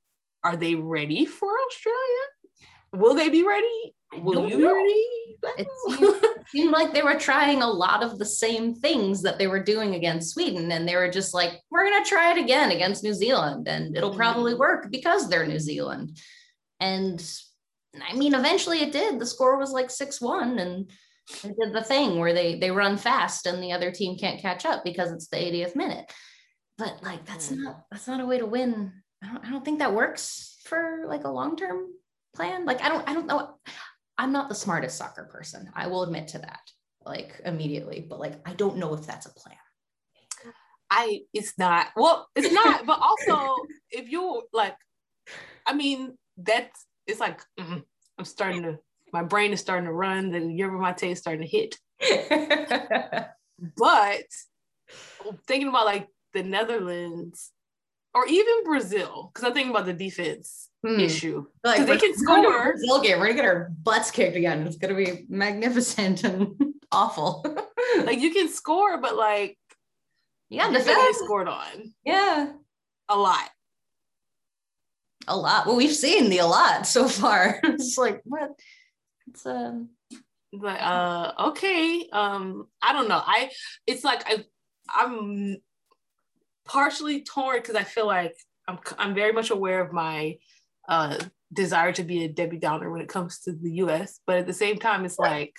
are 0.43 0.57
they 0.57 0.75
ready 0.75 1.25
for 1.25 1.51
Australia? 1.67 2.25
Will 2.93 3.15
they 3.15 3.29
be 3.29 3.45
ready? 3.45 3.95
Will 4.17 4.49
you? 4.49 5.37
It 5.57 5.69
seemed, 5.87 6.15
seemed 6.49 6.73
like 6.73 6.93
they 6.93 7.03
were 7.03 7.19
trying 7.19 7.63
a 7.63 7.71
lot 7.71 8.03
of 8.03 8.19
the 8.19 8.25
same 8.25 8.75
things 8.75 9.23
that 9.23 9.39
they 9.39 9.47
were 9.47 9.63
doing 9.63 9.95
against 9.95 10.33
Sweden. 10.33 10.73
And 10.73 10.89
they 10.89 10.97
were 10.97 11.11
just 11.11 11.35
like, 11.35 11.61
we're 11.71 11.89
going 11.89 12.03
to 12.03 12.09
try 12.09 12.33
it 12.33 12.39
again 12.39 12.71
against 12.71 13.05
New 13.05 13.15
Zealand. 13.15 13.69
And 13.69 13.97
it'll 13.97 14.15
probably 14.15 14.53
mm-hmm. 14.53 14.61
work 14.61 14.91
because 14.91 15.29
they're 15.29 15.47
New 15.47 15.61
Zealand. 15.61 16.19
And 16.81 17.23
I 18.03 18.15
mean, 18.15 18.35
eventually 18.35 18.81
it 18.81 18.93
did. 18.93 19.19
The 19.19 19.27
score 19.27 19.59
was 19.59 19.73
like 19.73 19.91
6 19.91 20.21
1. 20.21 20.59
And 20.59 20.91
they 21.43 21.51
did 21.51 21.73
the 21.73 21.85
thing 21.85 22.19
where 22.19 22.33
they 22.33 22.59
they 22.59 22.71
run 22.71 22.97
fast 22.97 23.47
and 23.47 23.63
the 23.63 23.73
other 23.73 23.91
team 23.91 24.19
can't 24.19 24.41
catch 24.41 24.65
up 24.65 24.83
because 24.83 25.13
it's 25.13 25.29
the 25.29 25.37
80th 25.37 25.77
minute. 25.77 26.11
But 26.79 27.03
like 27.03 27.25
that's 27.27 27.51
mm. 27.51 27.63
not 27.63 27.85
that's 27.91 28.07
not 28.07 28.21
a 28.21 28.27
way 28.27 28.39
to 28.39 28.47
win. 28.47 28.93
I 29.23 29.33
don't, 29.33 29.45
I 29.45 29.51
don't 29.51 29.65
think 29.65 29.81
that 29.81 29.95
works 29.95 30.59
for 30.65 31.05
like 31.07 31.25
a 31.25 31.31
long-term 31.31 31.89
plan. 32.35 32.65
Like 32.65 32.83
I 32.83 32.89
don't 32.89 33.09
I 33.09 33.15
don't 33.15 33.27
know. 33.27 33.59
I'm 34.19 34.33
not 34.33 34.49
the 34.49 34.55
smartest 34.55 34.99
soccer 34.99 35.25
person. 35.25 35.71
I 35.75 35.87
will 35.87 36.03
admit 36.03 36.29
to 36.29 36.39
that 36.39 36.61
like 37.05 37.41
immediately, 37.45 38.05
but 38.09 38.19
like 38.19 38.35
I 38.47 38.53
don't 38.55 38.77
know 38.77 38.95
if 38.95 39.07
that's 39.07 39.27
a 39.27 39.33
plan. 39.33 39.57
I 40.91 41.21
it's 41.33 41.59
not. 41.59 41.87
Well, 41.97 42.29
it's 42.35 42.53
not, 42.53 42.85
but 42.87 42.99
also 43.01 43.55
if 43.91 44.11
you 44.11 44.43
like 44.53 44.77
I 45.67 45.75
mean 45.75 46.17
that's 46.37 46.87
it's 47.07 47.21
like 47.21 47.41
mm, 47.59 47.83
I'm 48.19 48.25
starting 48.25 48.63
to 48.65 48.79
my 49.13 49.23
brain 49.23 49.53
is 49.53 49.61
starting 49.61 49.87
to 49.87 49.93
run, 49.93 50.31
the 50.31 50.41
yerba 50.41 50.79
mate 50.79 51.03
is 51.05 51.19
starting 51.19 51.43
to 51.43 51.49
hit. 51.49 51.77
but 53.77 54.25
thinking 55.47 55.69
about 55.69 55.87
like 55.87 56.09
the 56.35 56.43
Netherlands 56.43 57.53
or 58.15 58.27
even 58.27 58.65
Brazil, 58.65 59.31
because 59.33 59.47
I'm 59.47 59.55
thinking 59.55 59.71
about 59.71 59.87
the 59.87 59.93
defense 59.93 60.69
hmm. 60.85 61.01
issue. 61.01 61.47
Like 61.65 61.87
they 61.87 61.99
can 61.99 62.17
score. 62.17 62.73
Brazil 62.73 63.03
game, 63.03 63.19
we're 63.19 63.27
gonna 63.27 63.35
get 63.35 63.45
our 63.45 63.71
butts 63.83 64.11
kicked 64.11 64.37
again. 64.37 64.67
It's 64.67 64.77
gonna 64.77 64.95
be 64.95 65.27
magnificent 65.29 66.25
and 66.25 66.57
awful. 66.93 67.45
like 68.05 68.21
you 68.21 68.33
can 68.33 68.49
score, 68.49 69.01
but 69.01 69.17
like 69.17 69.59
yeah, 70.49 70.71
the 70.71 70.79
get 70.79 71.15
scored 71.15 71.49
on. 71.49 71.95
Yeah, 72.05 72.53
a 73.09 73.17
lot. 73.17 73.51
A 75.27 75.37
lot. 75.37 75.67
Well, 75.67 75.77
we've 75.77 75.95
seen 75.95 76.31
the 76.31 76.39
a 76.39 76.47
lot 76.47 76.87
so 76.87 77.07
far. 77.07 77.61
it's 77.65 77.99
like 77.99 78.23
what 78.25 78.51
it's 79.29 79.45
um 79.45 79.91
but 80.53 80.81
uh 80.81 81.33
okay 81.39 82.09
um 82.13 82.67
i 82.81 82.93
don't 82.93 83.09
know 83.09 83.21
i 83.25 83.51
it's 83.87 84.05
like 84.05 84.23
i 84.27 84.43
i'm 84.89 85.59
partially 86.69 87.23
torn 87.23 87.59
because 87.59 87.75
i 87.75 87.83
feel 87.83 88.07
like 88.07 88.37
i'm 88.67 88.79
i'm 88.99 89.15
very 89.15 89.33
much 89.33 89.51
aware 89.51 89.81
of 89.81 89.93
my 89.93 90.37
uh 90.89 91.19
desire 91.53 91.93
to 91.93 92.03
be 92.03 92.25
a 92.25 92.29
debbie 92.29 92.59
downer 92.59 92.91
when 92.91 93.01
it 93.01 93.09
comes 93.09 93.41
to 93.41 93.53
the 93.53 93.71
us 93.71 94.21
but 94.27 94.37
at 94.37 94.47
the 94.47 94.53
same 94.53 94.77
time 94.79 95.05
it's 95.05 95.19
like 95.19 95.55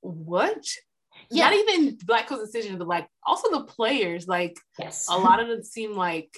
what 0.00 0.62
yeah. 1.30 1.44
not 1.44 1.54
even 1.54 1.96
Vlatko's 1.96 2.40
decision 2.40 2.76
but 2.76 2.86
like 2.86 3.08
also 3.24 3.50
the 3.50 3.64
players 3.64 4.28
like 4.28 4.58
yes 4.78 5.06
a 5.08 5.16
lot 5.16 5.40
of 5.40 5.48
them 5.48 5.62
seem 5.62 5.94
like 5.94 6.28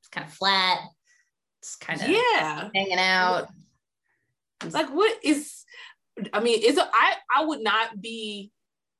it's 0.00 0.08
kind 0.10 0.26
of 0.26 0.32
flat 0.32 0.80
It's 1.60 1.76
kind 1.76 2.00
of 2.00 2.08
yeah 2.08 2.68
hanging 2.74 2.98
out. 2.98 3.46
Like 4.72 4.88
what 4.88 5.16
is 5.22 5.64
I 6.32 6.40
mean, 6.40 6.62
is 6.62 6.78
I 6.78 7.14
I 7.34 7.44
would 7.44 7.60
not 7.60 8.00
be 8.00 8.51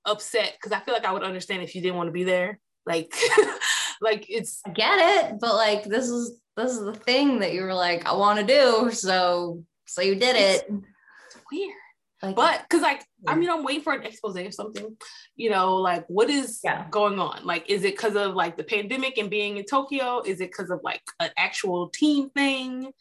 upset 0.04 0.54
because 0.54 0.72
I 0.72 0.80
feel 0.80 0.94
like 0.94 1.04
I 1.04 1.12
would 1.12 1.22
understand 1.22 1.62
if 1.62 1.74
you 1.74 1.82
didn't 1.82 1.96
want 1.96 2.08
to 2.08 2.12
be 2.12 2.24
there. 2.24 2.58
Like 2.86 3.14
like 4.00 4.26
it's 4.28 4.60
I 4.66 4.70
get 4.70 4.98
it, 4.98 5.40
but 5.40 5.54
like 5.54 5.84
this 5.84 6.08
is 6.08 6.40
this 6.56 6.72
is 6.72 6.84
the 6.84 6.94
thing 6.94 7.40
that 7.40 7.52
you 7.52 7.62
were 7.62 7.74
like, 7.74 8.06
I 8.06 8.14
want 8.14 8.40
to 8.40 8.46
do. 8.46 8.90
So 8.92 9.64
so 9.86 10.02
you 10.02 10.14
did 10.14 10.36
it. 10.36 10.68
It's 10.68 11.36
weird. 11.50 11.76
Like, 12.22 12.36
but 12.36 12.62
because 12.62 12.82
like 12.82 13.04
I 13.26 13.34
mean 13.34 13.50
I'm 13.50 13.64
waiting 13.64 13.82
for 13.82 13.92
an 13.92 14.04
expose 14.04 14.36
or 14.36 14.50
something, 14.52 14.96
you 15.34 15.50
know, 15.50 15.76
like 15.76 16.04
what 16.06 16.30
is 16.30 16.60
yeah. 16.62 16.86
going 16.90 17.18
on? 17.18 17.44
Like, 17.44 17.68
is 17.68 17.84
it 17.84 17.94
because 17.94 18.14
of 18.14 18.34
like 18.34 18.56
the 18.56 18.64
pandemic 18.64 19.18
and 19.18 19.28
being 19.28 19.56
in 19.56 19.64
Tokyo? 19.64 20.22
Is 20.24 20.40
it 20.40 20.50
because 20.50 20.70
of 20.70 20.80
like 20.84 21.02
an 21.18 21.30
actual 21.36 21.88
team 21.88 22.30
thing? 22.30 22.92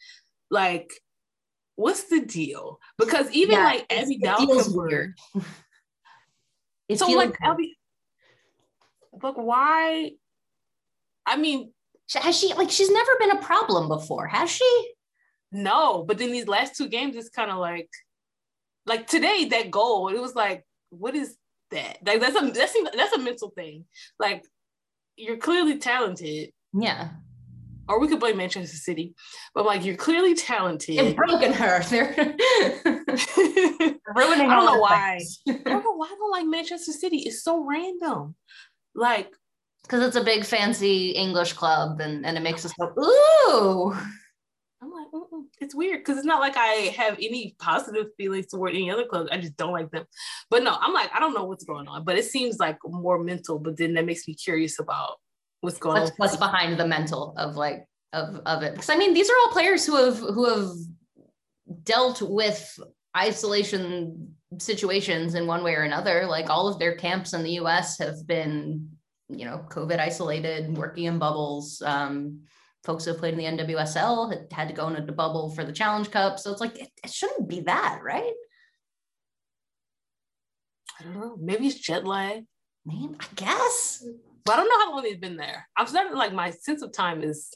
Like, 0.50 0.92
what's 1.76 2.04
the 2.04 2.20
deal? 2.20 2.80
Because 2.98 3.30
even 3.30 3.56
yeah, 3.56 3.64
like 3.64 3.92
Abby 3.92 4.18
Dalkin 4.18 4.74
weird. 4.74 5.14
so 6.98 7.06
like 7.08 7.36
Abby, 7.42 7.76
like 9.22 9.36
why? 9.36 10.12
I 11.26 11.36
mean, 11.36 11.72
has 12.14 12.38
she 12.38 12.54
like 12.54 12.70
she's 12.70 12.90
never 12.90 13.12
been 13.18 13.30
a 13.32 13.40
problem 13.40 13.88
before, 13.88 14.26
has 14.26 14.50
she? 14.50 14.92
No, 15.50 16.02
but 16.02 16.18
then 16.18 16.32
these 16.32 16.48
last 16.48 16.76
two 16.76 16.88
games, 16.88 17.16
it's 17.16 17.28
kind 17.28 17.50
of 17.50 17.58
like 17.58 17.90
like 18.86 19.06
today 19.06 19.46
that 19.50 19.70
goal 19.70 20.08
it 20.08 20.20
was 20.20 20.34
like 20.34 20.64
what 20.90 21.14
is 21.14 21.36
that 21.70 21.98
like 22.04 22.20
that's 22.20 22.36
a 22.36 22.50
that's 22.50 22.74
a, 22.74 22.96
that's 22.96 23.12
a 23.12 23.18
mental 23.18 23.50
thing 23.50 23.84
like 24.18 24.44
you're 25.16 25.36
clearly 25.36 25.78
talented 25.78 26.50
yeah 26.74 27.10
or 27.88 28.00
we 28.00 28.08
could 28.08 28.20
blame 28.20 28.36
Manchester 28.36 28.76
City, 28.76 29.14
but 29.54 29.66
like 29.66 29.84
you're 29.84 29.96
clearly 29.96 30.34
talented. 30.34 30.98
They've 30.98 31.16
broken 31.16 31.52
her. 31.52 31.82
Ruining. 33.12 34.50
I 34.50 34.56
don't 34.56 34.66
know 34.66 34.78
why. 34.78 35.20
I 35.48 35.52
don't 35.64 35.84
know 35.84 35.96
why 35.96 36.06
I 36.06 36.16
don't 36.16 36.30
like 36.30 36.46
Manchester 36.46 36.92
City. 36.92 37.18
It's 37.18 37.42
so 37.42 37.64
random. 37.64 38.34
Like 38.94 39.32
because 39.82 40.02
it's 40.02 40.16
a 40.16 40.24
big 40.24 40.44
fancy 40.44 41.10
English 41.10 41.52
club, 41.54 42.00
and 42.00 42.24
and 42.24 42.36
it 42.36 42.40
makes 42.40 42.64
us 42.64 42.72
go 42.78 42.92
ooh. 42.98 43.94
I'm 44.80 44.90
like, 44.90 45.06
Mm-mm. 45.14 45.44
it's 45.60 45.76
weird 45.76 46.00
because 46.00 46.16
it's 46.16 46.26
not 46.26 46.40
like 46.40 46.56
I 46.56 46.92
have 46.96 47.14
any 47.14 47.54
positive 47.60 48.06
feelings 48.16 48.48
toward 48.48 48.74
any 48.74 48.90
other 48.90 49.04
clubs. 49.04 49.28
I 49.30 49.38
just 49.38 49.56
don't 49.56 49.72
like 49.72 49.92
them. 49.92 50.04
But 50.50 50.64
no, 50.64 50.76
I'm 50.80 50.92
like, 50.92 51.08
I 51.14 51.20
don't 51.20 51.34
know 51.34 51.44
what's 51.44 51.64
going 51.64 51.86
on, 51.86 52.02
but 52.02 52.18
it 52.18 52.24
seems 52.24 52.58
like 52.58 52.78
more 52.84 53.22
mental. 53.22 53.60
But 53.60 53.76
then 53.76 53.94
that 53.94 54.04
makes 54.04 54.26
me 54.26 54.34
curious 54.34 54.80
about 54.80 55.18
what's 55.60 55.78
going 55.78 56.00
what's, 56.00 56.10
on. 56.10 56.16
What's 56.16 56.36
behind 56.36 56.80
the 56.80 56.86
mental 56.86 57.34
of 57.36 57.54
like 57.54 57.84
of 58.12 58.40
of 58.46 58.62
it? 58.62 58.72
Because 58.72 58.90
I 58.90 58.96
mean, 58.96 59.14
these 59.14 59.30
are 59.30 59.36
all 59.42 59.52
players 59.52 59.86
who 59.86 59.96
have 59.96 60.18
who 60.18 60.48
have 60.48 60.70
dealt 61.84 62.20
with 62.22 62.78
isolation 63.16 64.34
situations 64.58 65.34
in 65.34 65.46
one 65.46 65.64
way 65.64 65.74
or 65.74 65.82
another. 65.82 66.26
Like 66.26 66.50
all 66.50 66.68
of 66.68 66.78
their 66.78 66.96
camps 66.96 67.32
in 67.32 67.42
the 67.42 67.52
U.S. 67.52 67.98
have 67.98 68.26
been, 68.26 68.90
you 69.28 69.44
know, 69.44 69.64
COVID 69.68 69.98
isolated, 69.98 70.76
working 70.76 71.04
in 71.04 71.18
bubbles. 71.18 71.82
Um, 71.84 72.42
folks 72.84 73.04
who 73.04 73.12
have 73.12 73.20
played 73.20 73.38
in 73.38 73.56
the 73.56 73.64
NWSL 73.64 74.30
had, 74.30 74.52
had 74.52 74.68
to 74.68 74.74
go 74.74 74.88
into 74.88 75.02
the 75.02 75.12
bubble 75.12 75.50
for 75.50 75.64
the 75.64 75.72
Challenge 75.72 76.10
Cup. 76.10 76.38
So 76.38 76.50
it's 76.50 76.60
like, 76.60 76.78
it, 76.78 76.88
it 77.04 77.10
shouldn't 77.10 77.48
be 77.48 77.60
that, 77.60 78.00
right? 78.02 78.32
I 80.98 81.04
don't 81.04 81.14
know. 81.14 81.36
Maybe 81.40 81.66
it's 81.66 81.78
jet 81.78 82.04
lag. 82.04 82.44
Man, 82.84 83.16
I 83.20 83.26
guess. 83.36 84.04
But 84.44 84.52
I 84.52 84.56
don't 84.56 84.68
know 84.68 84.84
how 84.84 84.92
long 84.92 85.02
they've 85.04 85.20
been 85.20 85.36
there. 85.36 85.68
I'm 85.76 85.86
starting 85.86 86.14
like 86.14 86.32
my 86.32 86.50
sense 86.50 86.82
of 86.82 86.92
time 86.92 87.22
is. 87.22 87.54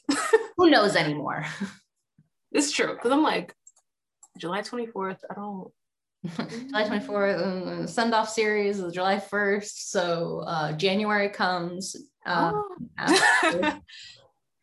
Who 0.57 0.69
knows 0.69 0.95
anymore? 0.95 1.45
it's 2.51 2.71
true. 2.71 2.93
Because 2.93 3.11
I'm 3.11 3.23
like, 3.23 3.53
July 4.37 4.61
24th, 4.61 5.19
I 5.29 5.33
don't. 5.33 5.71
July 6.67 6.83
24th, 6.83 7.39
uh, 7.39 7.87
send 7.87 8.13
off 8.13 8.29
series 8.29 8.79
is 8.79 8.93
July 8.93 9.17
1st. 9.17 9.89
So 9.89 10.43
uh, 10.45 10.73
January 10.73 11.29
comes. 11.29 11.95
Uh, 12.25 12.51
oh 12.53 13.79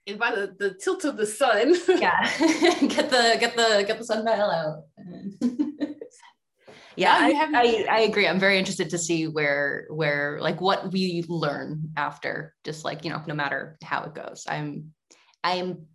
and 0.07 0.19
by 0.19 0.35
the, 0.35 0.55
the 0.59 0.75
tilt 0.75 1.05
of 1.05 1.17
the 1.17 1.27
sun. 1.27 1.75
yeah. 1.89 2.23
get 2.89 3.11
the 3.11 3.37
get 3.41 3.57
the 3.57 3.85
get 3.87 3.99
the 3.99 4.05
sundial 4.05 4.51
out. 4.51 4.85
yeah, 6.97 7.17
I, 7.19 7.51
I, 7.55 7.87
I 7.91 8.01
agree. 8.01 8.29
I'm 8.29 8.41
very 8.41 8.59
interested 8.59 8.91
to 8.91 8.99
see 8.99 9.29
where 9.29 9.87
where 9.91 10.39
like 10.41 10.61
what 10.61 10.93
we 10.93 11.25
learn 11.29 11.91
after, 11.97 12.55
just 12.65 12.85
like 12.85 13.05
you 13.05 13.11
know, 13.11 13.23
no 13.27 13.35
matter 13.35 13.79
how 13.83 14.05
it 14.05 14.15
goes. 14.15 14.45
I'm 14.49 14.93
I'm 15.43 15.87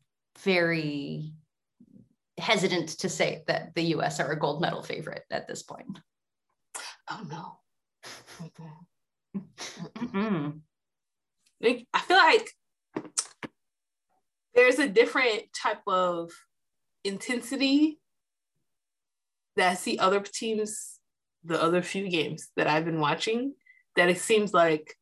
very 0.44 1.34
hesitant 2.40 2.90
to 3.00 3.10
say 3.10 3.44
that 3.48 3.76
the 3.76 3.84
US 3.96 4.20
are 4.20 4.32
a 4.32 4.40
gold 4.40 4.62
medal 4.62 4.84
favorite 4.84 5.24
at 5.32 5.48
this 5.48 5.64
point. 5.64 6.00
Oh 7.10 7.26
no. 7.30 7.60
mm-hmm. 9.98 10.50
I 11.94 12.00
feel 12.00 12.18
like 12.18 12.50
there's 14.56 14.80
a 14.80 14.88
different 14.90 15.44
type 15.54 15.82
of 15.88 16.32
intensity 17.04 18.00
that 19.56 19.72
I 19.72 19.76
see 19.76 19.98
other 19.98 20.22
teams, 20.22 21.00
the 21.44 21.62
other 21.62 21.82
few 21.82 22.10
games 22.10 22.50
that 22.56 22.68
I've 22.68 22.86
been 22.86 23.00
watching, 23.00 23.54
that 23.96 24.10
it 24.10 24.20
seems 24.20 24.54
like 24.54 24.96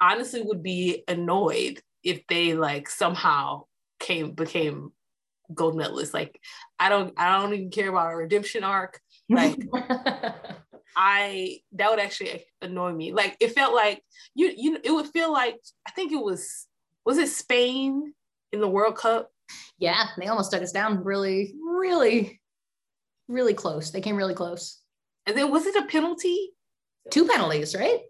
honestly 0.00 0.42
would 0.42 0.62
be 0.62 1.04
annoyed 1.08 1.80
if 2.02 2.26
they 2.26 2.54
like 2.54 2.88
somehow 2.88 3.64
came 4.00 4.32
became 4.32 4.92
gold 5.54 5.74
medalists. 5.74 6.14
Like 6.14 6.40
I 6.78 6.88
don't 6.88 7.12
I 7.16 7.38
don't 7.38 7.54
even 7.54 7.70
care 7.70 7.88
about 7.88 8.12
a 8.12 8.16
redemption 8.16 8.64
arc. 8.64 9.00
Like 9.28 9.58
I 10.96 11.58
that 11.72 11.90
would 11.90 12.00
actually 12.00 12.44
annoy 12.62 12.92
me. 12.92 13.12
Like 13.12 13.36
it 13.40 13.52
felt 13.52 13.74
like 13.74 14.02
you 14.34 14.52
you 14.56 14.78
it 14.82 14.90
would 14.90 15.06
feel 15.08 15.32
like 15.32 15.56
I 15.86 15.90
think 15.92 16.12
it 16.12 16.22
was 16.22 16.66
was 17.04 17.18
it 17.18 17.28
Spain 17.28 18.14
in 18.52 18.60
the 18.60 18.68
World 18.68 18.96
Cup? 18.96 19.30
Yeah, 19.78 20.04
they 20.18 20.26
almost 20.26 20.50
took 20.50 20.62
us 20.62 20.72
down 20.72 21.04
really, 21.04 21.54
really, 21.62 22.40
really 23.28 23.54
close. 23.54 23.90
They 23.90 24.00
came 24.00 24.16
really 24.16 24.34
close. 24.34 24.80
And 25.26 25.36
then 25.36 25.50
was 25.50 25.66
it 25.66 25.76
a 25.76 25.86
penalty? 25.86 26.50
Two 27.10 27.26
penalties, 27.26 27.74
right? 27.74 28.00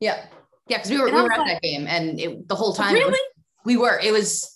Yeah. 0.00 0.26
Yeah, 0.68 0.78
because 0.78 0.90
we 0.90 0.98
were, 0.98 1.06
we 1.06 1.12
were 1.12 1.32
at 1.32 1.38
like, 1.38 1.60
that 1.60 1.62
game 1.62 1.86
and 1.86 2.18
it, 2.18 2.48
the 2.48 2.54
whole 2.54 2.72
time 2.74 2.94
really? 2.94 3.10
was, 3.10 3.20
we 3.64 3.76
were. 3.76 3.98
It 3.98 4.12
was 4.12 4.53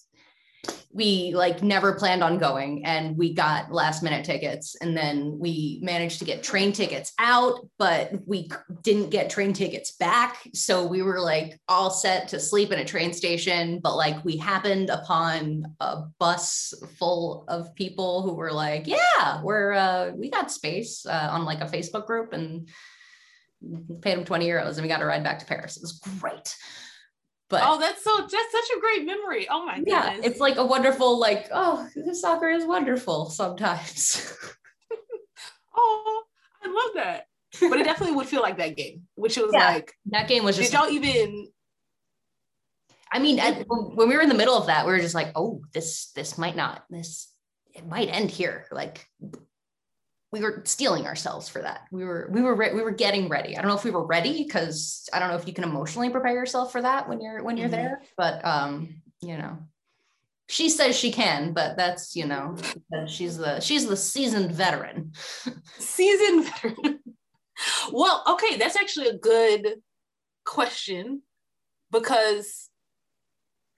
we 0.90 1.34
like 1.34 1.62
never 1.62 1.92
planned 1.94 2.24
on 2.24 2.38
going 2.38 2.84
and 2.84 3.16
we 3.16 3.34
got 3.34 3.70
last 3.70 4.02
minute 4.02 4.24
tickets 4.24 4.74
and 4.80 4.96
then 4.96 5.38
we 5.38 5.80
managed 5.82 6.18
to 6.18 6.24
get 6.24 6.42
train 6.42 6.72
tickets 6.72 7.12
out 7.18 7.68
but 7.78 8.10
we 8.26 8.48
didn't 8.82 9.10
get 9.10 9.28
train 9.28 9.52
tickets 9.52 9.92
back. 9.92 10.38
So 10.54 10.86
we 10.86 11.02
were 11.02 11.20
like 11.20 11.60
all 11.68 11.90
set 11.90 12.28
to 12.28 12.40
sleep 12.40 12.72
in 12.72 12.78
a 12.78 12.84
train 12.84 13.12
station 13.12 13.80
but 13.82 13.96
like 13.96 14.24
we 14.24 14.36
happened 14.38 14.88
upon 14.88 15.64
a 15.80 16.04
bus 16.18 16.72
full 16.98 17.44
of 17.48 17.74
people 17.74 18.22
who 18.22 18.34
were 18.34 18.52
like 18.52 18.86
yeah 18.86 19.42
we're 19.42 19.72
uh 19.72 20.10
we 20.14 20.30
got 20.30 20.50
space 20.50 21.04
uh, 21.04 21.28
on 21.30 21.44
like 21.44 21.60
a 21.60 21.66
facebook 21.66 22.06
group 22.06 22.32
and 22.32 22.68
paid 24.00 24.16
them 24.16 24.24
20 24.24 24.46
euros 24.46 24.74
and 24.74 24.82
we 24.82 24.88
got 24.88 25.02
a 25.02 25.06
ride 25.06 25.24
back 25.24 25.38
to 25.38 25.46
paris. 25.46 25.76
It 25.76 25.82
was 25.82 26.00
great 26.20 26.54
but 27.48 27.62
oh, 27.64 27.78
that's 27.80 28.04
so 28.04 28.16
that's 28.18 28.52
such 28.52 28.76
a 28.76 28.80
great 28.80 29.06
memory. 29.06 29.48
Oh 29.48 29.64
my 29.64 29.78
goodness. 29.78 29.92
Yeah, 29.92 30.20
it's 30.22 30.40
like 30.40 30.56
a 30.56 30.64
wonderful, 30.64 31.18
like, 31.18 31.48
oh, 31.52 31.88
soccer 32.12 32.48
is 32.48 32.66
wonderful 32.66 33.30
sometimes. 33.30 34.32
oh, 35.76 36.22
I 36.62 36.66
love 36.66 36.94
that. 36.94 37.26
But 37.60 37.80
it 37.80 37.84
definitely 37.84 38.16
would 38.16 38.26
feel 38.26 38.42
like 38.42 38.58
that 38.58 38.76
game, 38.76 39.04
which 39.14 39.38
was 39.38 39.50
yeah, 39.52 39.68
like 39.68 39.92
that 40.10 40.28
game 40.28 40.44
was 40.44 40.56
just. 40.56 40.70
Did 40.70 40.78
y'all 40.78 40.90
even? 40.90 41.48
I 43.10 43.18
mean, 43.18 43.38
at, 43.38 43.64
when 43.66 44.08
we 44.08 44.14
were 44.14 44.20
in 44.20 44.28
the 44.28 44.34
middle 44.34 44.54
of 44.54 44.66
that, 44.66 44.84
we 44.84 44.92
were 44.92 45.00
just 45.00 45.14
like, 45.14 45.32
oh, 45.34 45.62
this 45.72 46.10
this 46.12 46.36
might 46.36 46.56
not 46.56 46.84
this 46.90 47.32
it 47.74 47.86
might 47.86 48.08
end 48.08 48.30
here. 48.30 48.66
Like 48.70 49.06
we 50.30 50.40
were 50.40 50.62
steeling 50.64 51.06
ourselves 51.06 51.48
for 51.48 51.62
that. 51.62 51.82
We 51.90 52.04
were 52.04 52.28
we 52.30 52.42
were 52.42 52.54
re- 52.54 52.74
we 52.74 52.82
were 52.82 52.90
getting 52.90 53.28
ready. 53.28 53.56
I 53.56 53.62
don't 53.62 53.68
know 53.68 53.76
if 53.76 53.84
we 53.84 53.90
were 53.90 54.04
ready 54.04 54.44
because 54.44 55.08
I 55.12 55.18
don't 55.18 55.30
know 55.30 55.36
if 55.36 55.46
you 55.46 55.54
can 55.54 55.64
emotionally 55.64 56.10
prepare 56.10 56.34
yourself 56.34 56.70
for 56.70 56.82
that 56.82 57.08
when 57.08 57.20
you're 57.20 57.42
when 57.42 57.56
you're 57.56 57.68
mm-hmm. 57.68 57.76
there. 57.76 58.02
But 58.16 58.44
um, 58.44 59.00
you 59.22 59.38
know, 59.38 59.58
she 60.48 60.68
says 60.68 60.98
she 60.98 61.12
can, 61.12 61.52
but 61.54 61.76
that's 61.76 62.14
you 62.14 62.26
know 62.26 62.56
she's 63.06 63.38
the 63.38 63.60
she's 63.60 63.86
the 63.86 63.96
seasoned 63.96 64.52
veteran. 64.52 65.12
seasoned 65.78 66.44
veteran. 66.44 67.00
well, 67.92 68.22
okay, 68.28 68.56
that's 68.58 68.76
actually 68.76 69.08
a 69.08 69.18
good 69.18 69.76
question 70.44 71.22
because 71.90 72.67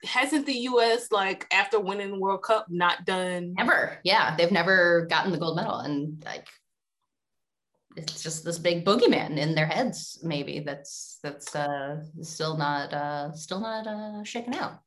hasn't 0.03 0.45
the 0.45 0.53
US 0.69 1.11
like 1.11 1.47
after 1.51 1.79
winning 1.79 2.11
the 2.11 2.19
World 2.19 2.43
Cup 2.43 2.67
not 2.69 3.05
done 3.05 3.53
never. 3.53 3.99
Yeah 4.03 4.35
they've 4.35 4.51
never 4.51 5.05
gotten 5.09 5.31
the 5.31 5.37
gold 5.37 5.55
medal 5.55 5.79
and 5.79 6.23
like 6.25 6.47
it's 7.95 8.23
just 8.23 8.45
this 8.45 8.57
big 8.57 8.85
boogeyman 8.85 9.37
in 9.37 9.53
their 9.53 9.65
heads 9.65 10.19
maybe 10.23 10.61
that's 10.65 11.19
that's 11.21 11.55
uh 11.55 11.97
still 12.21 12.57
not 12.57 12.93
uh 12.93 13.31
still 13.33 13.59
not 13.59 13.87
uh 13.87 14.23
shaken 14.23 14.53
out. 14.53 14.79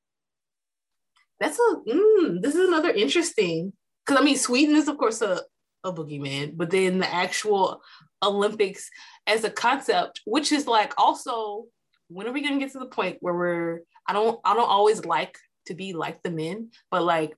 That's 1.40 1.58
a 1.58 1.76
mm, 1.88 2.40
this 2.42 2.54
is 2.54 2.68
another 2.68 2.90
interesting 2.90 3.72
because 4.04 4.20
I 4.20 4.24
mean 4.24 4.36
Sweden 4.36 4.76
is 4.76 4.88
of 4.88 4.98
course 4.98 5.22
a 5.22 5.42
a 5.84 5.92
boogeyman 5.92 6.56
but 6.56 6.70
then 6.70 6.98
the 6.98 7.14
actual 7.14 7.82
Olympics 8.22 8.88
as 9.26 9.44
a 9.44 9.50
concept 9.50 10.22
which 10.24 10.50
is 10.50 10.66
like 10.66 10.94
also 10.96 11.66
when 12.08 12.26
are 12.26 12.32
we 12.32 12.42
going 12.42 12.54
to 12.54 12.60
get 12.60 12.72
to 12.72 12.78
the 12.78 12.86
point 12.86 13.18
where 13.20 13.34
we're 13.34 13.80
I 14.06 14.12
don't 14.12 14.38
I 14.44 14.54
don't 14.54 14.68
always 14.68 15.04
like 15.04 15.36
to 15.66 15.74
be 15.74 15.92
like 15.92 16.22
the 16.22 16.30
men, 16.30 16.70
but 16.90 17.02
like 17.02 17.34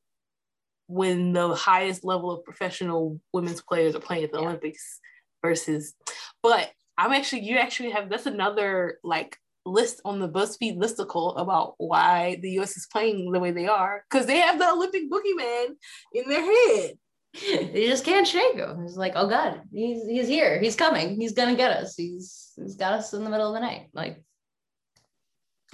when 0.89 1.33
the 1.33 1.55
highest 1.55 2.05
level 2.05 2.31
of 2.31 2.45
professional 2.45 3.21
women's 3.33 3.63
players 3.63 3.95
are 3.95 4.01
playing 4.01 4.25
at 4.25 4.33
the 4.33 4.41
yeah. 4.41 4.47
Olympics 4.47 5.01
versus 5.43 5.95
but 6.43 6.71
I'm 6.99 7.13
actually 7.13 7.43
you 7.43 7.57
actually 7.57 7.91
have 7.91 8.09
that's 8.09 8.27
another 8.27 8.99
like 9.03 9.37
list 9.65 10.01
on 10.05 10.21
the 10.21 10.29
BuzzFeed 10.29 10.79
listicle 10.79 11.39
about 11.39 11.75
why 11.79 12.39
the 12.41 12.51
US 12.61 12.77
is 12.77 12.87
playing 12.91 13.33
the 13.33 13.41
way 13.41 13.51
they 13.51 13.67
are 13.67 14.05
because 14.09 14.27
they 14.27 14.39
have 14.39 14.59
the 14.59 14.71
Olympic 14.71 15.11
boogeyman 15.11 15.67
in 16.15 16.29
their 16.29 16.43
head. 16.43 16.99
They 17.37 17.87
just 17.87 18.07
can't 18.07 18.27
shake 18.27 18.57
him. 18.57 18.85
It's 18.87 18.97
like, 18.97 19.13
oh 19.15 19.29
God, 19.29 19.61
he's 19.71 20.07
he's 20.07 20.27
here. 20.27 20.59
He's 20.59 20.75
coming. 20.75 21.21
He's 21.21 21.33
gonna 21.33 21.55
get 21.55 21.71
us. 21.71 21.95
He's 21.95 22.53
he's 22.57 22.77
got 22.77 22.95
us 22.95 23.13
in 23.13 23.25
the 23.25 23.31
middle 23.31 23.49
of 23.49 23.53
the 23.53 23.61
night. 23.61 23.89
Like 23.93 24.25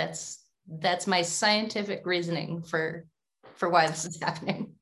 that's 0.02 0.44
that's 0.80 1.06
my 1.06 1.22
scientific 1.22 2.02
reasoning 2.04 2.62
for 2.62 3.06
for 3.54 3.68
why 3.68 3.86
this 3.86 4.04
is 4.04 4.20
happening. 4.20 4.72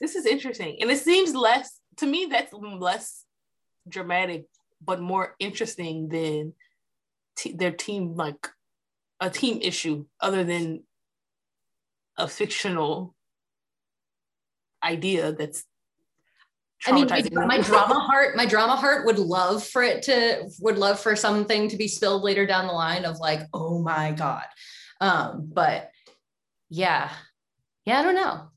This 0.00 0.14
is 0.14 0.26
interesting 0.26 0.78
and 0.80 0.90
it 0.90 0.98
seems 0.98 1.34
less 1.34 1.80
to 1.96 2.06
me 2.06 2.28
that's 2.30 2.52
less 2.52 3.24
dramatic 3.88 4.46
but 4.84 5.00
more 5.00 5.34
interesting 5.40 6.08
than 6.08 6.52
t- 7.36 7.52
their 7.52 7.72
team 7.72 8.14
like 8.14 8.46
a 9.20 9.28
team 9.28 9.58
issue 9.60 10.04
other 10.20 10.44
than 10.44 10.84
a 12.16 12.28
fictional 12.28 13.14
idea 14.84 15.32
that's 15.32 15.64
I 16.86 16.92
mean, 16.92 17.08
my, 17.08 17.60
drama 17.60 17.94
heart, 18.00 18.36
my 18.36 18.46
drama 18.46 18.76
heart 18.76 19.04
would 19.06 19.18
love 19.18 19.64
for 19.64 19.82
it 19.82 20.02
to, 20.04 20.48
would 20.60 20.78
love 20.78 21.00
for 21.00 21.16
something 21.16 21.68
to 21.68 21.76
be 21.76 21.88
spilled 21.88 22.22
later 22.22 22.46
down 22.46 22.66
the 22.66 22.72
line 22.72 23.04
of 23.04 23.18
like, 23.18 23.40
oh 23.52 23.82
my 23.82 24.12
God, 24.12 24.44
um, 25.00 25.50
but 25.52 25.90
yeah, 26.70 27.10
yeah, 27.84 27.98
I 27.98 28.02
don't 28.02 28.14
know. 28.14 28.50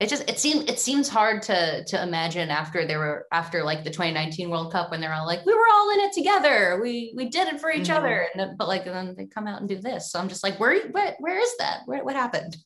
It 0.00 0.08
just 0.08 0.30
it 0.30 0.38
seems 0.38 0.70
it 0.70 0.78
seems 0.78 1.08
hard 1.08 1.42
to 1.42 1.84
to 1.84 2.00
imagine 2.00 2.50
after 2.50 2.86
they 2.86 2.96
were 2.96 3.26
after 3.32 3.64
like 3.64 3.82
the 3.82 3.90
2019 3.90 4.48
World 4.48 4.70
Cup 4.70 4.92
when 4.92 5.00
they're 5.00 5.12
all 5.12 5.26
like 5.26 5.44
we 5.44 5.52
were 5.52 5.66
all 5.72 5.90
in 5.90 6.00
it 6.00 6.12
together. 6.12 6.78
We 6.80 7.12
we 7.16 7.28
did 7.28 7.48
it 7.48 7.60
for 7.60 7.68
each 7.72 7.88
mm-hmm. 7.88 7.96
other 7.96 8.28
and 8.32 8.56
but 8.56 8.68
like 8.68 8.84
then 8.84 9.16
they 9.18 9.26
come 9.26 9.48
out 9.48 9.58
and 9.58 9.68
do 9.68 9.80
this. 9.80 10.12
So 10.12 10.20
I'm 10.20 10.28
just 10.28 10.44
like 10.44 10.60
where 10.60 10.86
what 10.90 11.16
where 11.18 11.40
is 11.40 11.52
that? 11.58 11.80
Where, 11.86 12.04
what 12.04 12.14
happened? 12.14 12.56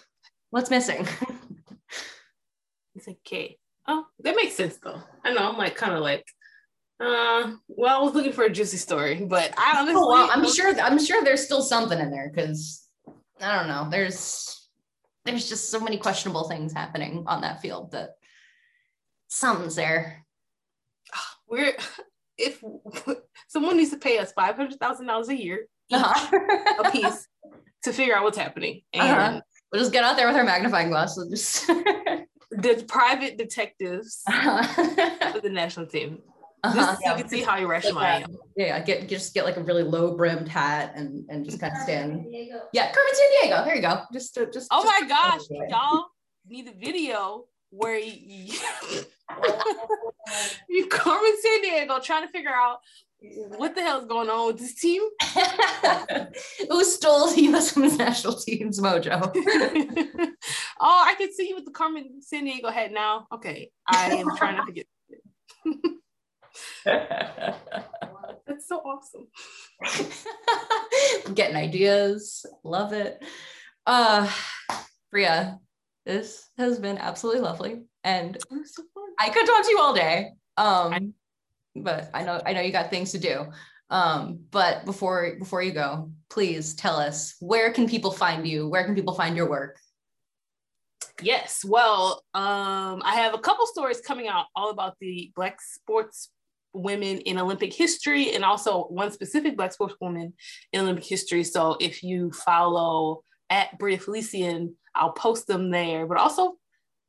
What's 0.50 0.70
missing? 0.70 1.06
It's 2.96 3.06
like, 3.06 3.18
okay 3.24 3.59
oh 3.90 4.06
that 4.20 4.36
makes 4.36 4.54
sense 4.54 4.78
though 4.78 5.02
I 5.24 5.32
know 5.32 5.50
I'm 5.50 5.58
like 5.58 5.76
kind 5.76 5.92
of 5.92 6.00
like 6.00 6.24
uh, 7.00 7.52
well, 7.66 7.98
I 7.98 8.02
was 8.02 8.12
looking 8.12 8.32
for 8.32 8.44
a 8.44 8.50
juicy 8.50 8.76
story, 8.76 9.24
but 9.24 9.54
I 9.56 9.78
honestly, 9.78 9.94
oh, 9.96 10.06
well, 10.06 10.30
I'm 10.30 10.46
sure, 10.52 10.78
I'm 10.78 11.02
sure 11.02 11.24
there's 11.24 11.42
still 11.42 11.62
something 11.62 11.98
in 11.98 12.10
there 12.10 12.30
because 12.30 12.86
I 13.40 13.56
don't 13.56 13.68
know. 13.68 13.88
There's, 13.90 14.68
there's 15.24 15.48
just 15.48 15.70
so 15.70 15.80
many 15.80 15.96
questionable 15.96 16.46
things 16.46 16.74
happening 16.74 17.24
on 17.26 17.40
that 17.40 17.62
field 17.62 17.92
that 17.92 18.16
something's 19.28 19.76
there. 19.76 20.26
We're 21.48 21.72
if 22.38 22.62
someone 23.48 23.78
needs 23.78 23.90
to 23.90 23.98
pay 23.98 24.18
us 24.18 24.32
five 24.32 24.56
hundred 24.56 24.78
thousand 24.78 25.06
dollars 25.06 25.28
a 25.28 25.36
year 25.36 25.66
uh-huh. 25.92 26.38
a 26.84 26.90
piece 26.90 27.26
to 27.84 27.92
figure 27.92 28.16
out 28.16 28.24
what's 28.24 28.38
happening, 28.38 28.82
uh-huh. 28.94 29.06
and 29.06 29.18
uh-huh. 29.18 29.40
we'll 29.72 29.80
just 29.80 29.92
get 29.92 30.04
out 30.04 30.16
there 30.16 30.26
with 30.26 30.36
our 30.36 30.44
magnifying 30.44 30.90
glass 30.90 31.16
and 31.16 31.30
just 31.30 31.70
the 32.50 32.84
private 32.88 33.38
detectives 33.38 34.22
uh-huh. 34.26 35.36
of 35.36 35.42
the 35.42 35.50
national 35.50 35.86
team 35.86 36.18
uh-huh. 36.62 36.96
yeah. 37.02 37.16
you 37.16 37.22
can 37.22 37.30
see 37.30 37.42
how 37.42 37.56
irrational 37.56 37.96
like, 37.96 38.06
I 38.06 38.16
am. 38.22 38.36
Yeah, 38.56 38.80
get 38.80 39.08
just 39.08 39.32
get 39.34 39.44
like 39.44 39.56
a 39.56 39.62
really 39.62 39.82
low 39.82 40.16
brimmed 40.16 40.48
hat 40.48 40.92
and 40.94 41.24
and 41.30 41.44
just 41.44 41.60
kind 41.60 41.72
of 41.72 41.82
stand. 41.82 42.26
Yeah, 42.72 42.92
Carmen 42.92 43.14
San 43.14 43.30
Diego. 43.42 43.64
There 43.64 43.76
you 43.76 43.82
go. 43.82 44.02
Just 44.12 44.34
to, 44.34 44.50
just. 44.50 44.68
Oh 44.70 44.82
just 44.82 45.00
my 45.00 45.08
gosh, 45.08 45.40
y'all 45.70 46.06
need 46.46 46.68
a 46.68 46.72
video 46.72 47.44
where 47.70 47.98
you, 47.98 48.52
you 50.68 50.86
Carmen 50.88 51.32
Sandiego 51.44 52.02
trying 52.02 52.26
to 52.26 52.32
figure 52.32 52.50
out 52.50 52.80
what 53.22 53.74
the 53.74 53.82
hell 53.82 54.00
is 54.00 54.06
going 54.06 54.30
on 54.30 54.46
with 54.46 54.58
this 54.58 54.74
team? 54.74 55.02
Who 56.70 56.84
stole 56.84 57.28
the 57.28 57.42
U.S. 57.42 57.76
Women's 57.76 57.98
National 57.98 58.34
Team's 58.34 58.80
mojo? 58.80 59.20
oh, 60.80 61.04
I 61.06 61.14
can 61.18 61.32
see 61.32 61.48
you 61.48 61.56
with 61.56 61.66
the 61.66 61.70
Carmen 61.70 62.20
Sandiego 62.20 62.72
head 62.72 62.92
now. 62.92 63.26
Okay, 63.32 63.70
I 63.86 64.14
am 64.14 64.36
trying 64.36 64.56
to 64.56 64.64
forget. 64.64 64.86
That's 68.46 68.66
so 68.66 68.78
awesome. 68.78 69.26
Getting 71.34 71.56
ideas. 71.56 72.46
Love 72.64 72.92
it. 72.92 73.22
Uh 73.86 74.30
Bria, 75.10 75.58
this 76.06 76.48
has 76.56 76.78
been 76.78 76.98
absolutely 76.98 77.42
lovely. 77.42 77.82
And 78.02 78.38
so 78.64 78.82
I 79.18 79.28
could 79.28 79.46
talk 79.46 79.64
to 79.64 79.70
you 79.70 79.78
all 79.78 79.94
day. 79.94 80.32
Um 80.56 81.14
but 81.76 82.10
I 82.14 82.24
know 82.24 82.40
I 82.44 82.52
know 82.52 82.60
you 82.60 82.72
got 82.72 82.90
things 82.90 83.12
to 83.12 83.18
do. 83.18 83.46
Um, 83.90 84.40
but 84.50 84.84
before 84.84 85.36
before 85.38 85.62
you 85.62 85.72
go, 85.72 86.10
please 86.28 86.74
tell 86.74 86.96
us 86.96 87.34
where 87.40 87.72
can 87.72 87.88
people 87.88 88.12
find 88.12 88.46
you? 88.46 88.68
Where 88.68 88.84
can 88.84 88.94
people 88.94 89.14
find 89.14 89.36
your 89.36 89.48
work? 89.48 89.78
Yes, 91.22 91.64
well, 91.64 92.22
um, 92.32 93.02
I 93.04 93.16
have 93.16 93.34
a 93.34 93.38
couple 93.38 93.66
stories 93.66 94.00
coming 94.00 94.26
out 94.26 94.46
all 94.56 94.70
about 94.70 94.96
the 95.00 95.30
Black 95.36 95.60
sports 95.60 96.30
women 96.72 97.18
in 97.18 97.38
Olympic 97.38 97.74
history 97.74 98.32
and 98.32 98.44
also 98.44 98.84
one 98.84 99.10
specific 99.10 99.56
Black 99.56 99.72
sports 99.72 99.94
woman 100.00 100.32
in 100.72 100.80
Olympic 100.80 101.04
history. 101.04 101.44
So 101.44 101.76
if 101.80 102.02
you 102.02 102.30
follow 102.30 103.22
at 103.50 103.76
Bria 103.78 103.98
Felicien, 103.98 104.74
I'll 104.94 105.12
post 105.12 105.46
them 105.46 105.70
there, 105.70 106.06
but 106.06 106.16
also 106.16 106.56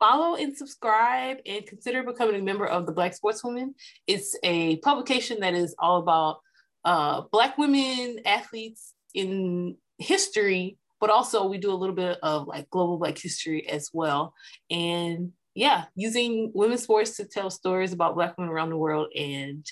follow 0.01 0.35
and 0.35 0.57
subscribe 0.57 1.37
and 1.45 1.65
consider 1.67 2.01
becoming 2.01 2.35
a 2.35 2.43
member 2.43 2.65
of 2.65 2.87
the 2.87 2.91
Black 2.91 3.13
Sportswoman. 3.13 3.75
It's 4.07 4.35
a 4.43 4.77
publication 4.77 5.39
that 5.41 5.53
is 5.53 5.75
all 5.77 5.99
about 5.99 6.39
uh, 6.83 7.21
Black 7.31 7.55
women 7.59 8.19
athletes 8.25 8.95
in 9.13 9.77
history, 9.99 10.77
but 10.99 11.11
also 11.11 11.45
we 11.47 11.59
do 11.59 11.71
a 11.71 11.77
little 11.77 11.95
bit 11.95 12.17
of 12.23 12.47
like 12.47 12.67
global 12.71 12.97
Black 12.97 13.17
history 13.17 13.69
as 13.69 13.91
well. 13.93 14.33
And 14.71 15.33
yeah, 15.53 15.85
using 15.95 16.51
women's 16.55 16.81
sports 16.81 17.17
to 17.17 17.25
tell 17.25 17.51
stories 17.51 17.93
about 17.93 18.15
Black 18.15 18.35
women 18.37 18.51
around 18.51 18.71
the 18.71 18.77
world. 18.77 19.09
And 19.15 19.63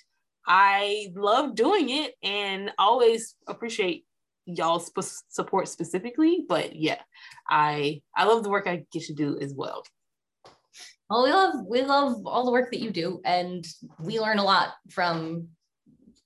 I 0.46 1.12
love 1.15 1.56
doing 1.56 1.89
it 1.89 2.13
and 2.22 2.72
always 2.78 3.36
appreciate 3.48 4.06
y'all's 4.46 4.92
support 5.30 5.68
specifically. 5.70 6.46
But 6.48 6.76
yeah, 6.76 7.02
I 7.48 8.04
I 8.15 8.26
love 8.26 8.44
the 8.44 8.50
work 8.50 8.68
I 8.68 8.86
get 8.92 9.04
to 9.04 9.13
do 9.13 9.39
as 9.42 9.56
well. 9.56 9.84
Well, 11.10 11.24
we 11.24 11.32
love 11.32 11.65
we 11.67 11.82
love 11.82 12.26
all 12.26 12.45
the 12.45 12.52
work 12.52 12.72
that 12.72 12.82
you 12.82 12.91
do, 12.91 13.19
and 13.26 13.65
we 14.00 14.19
learn 14.19 14.38
a 14.38 14.43
lot 14.43 14.74
from 14.89 15.48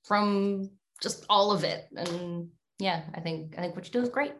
from 0.04 0.70
just 1.02 1.26
all 1.30 1.52
of 1.52 1.64
it. 1.64 1.86
And 1.96 2.50
yeah, 2.80 3.04
I 3.14 3.22
think 3.22 3.56
I 3.58 3.62
think 3.62 3.76
what 3.76 3.86
you 3.86 3.92
do 3.92 4.02
is 4.02 4.10
great. 4.10 4.34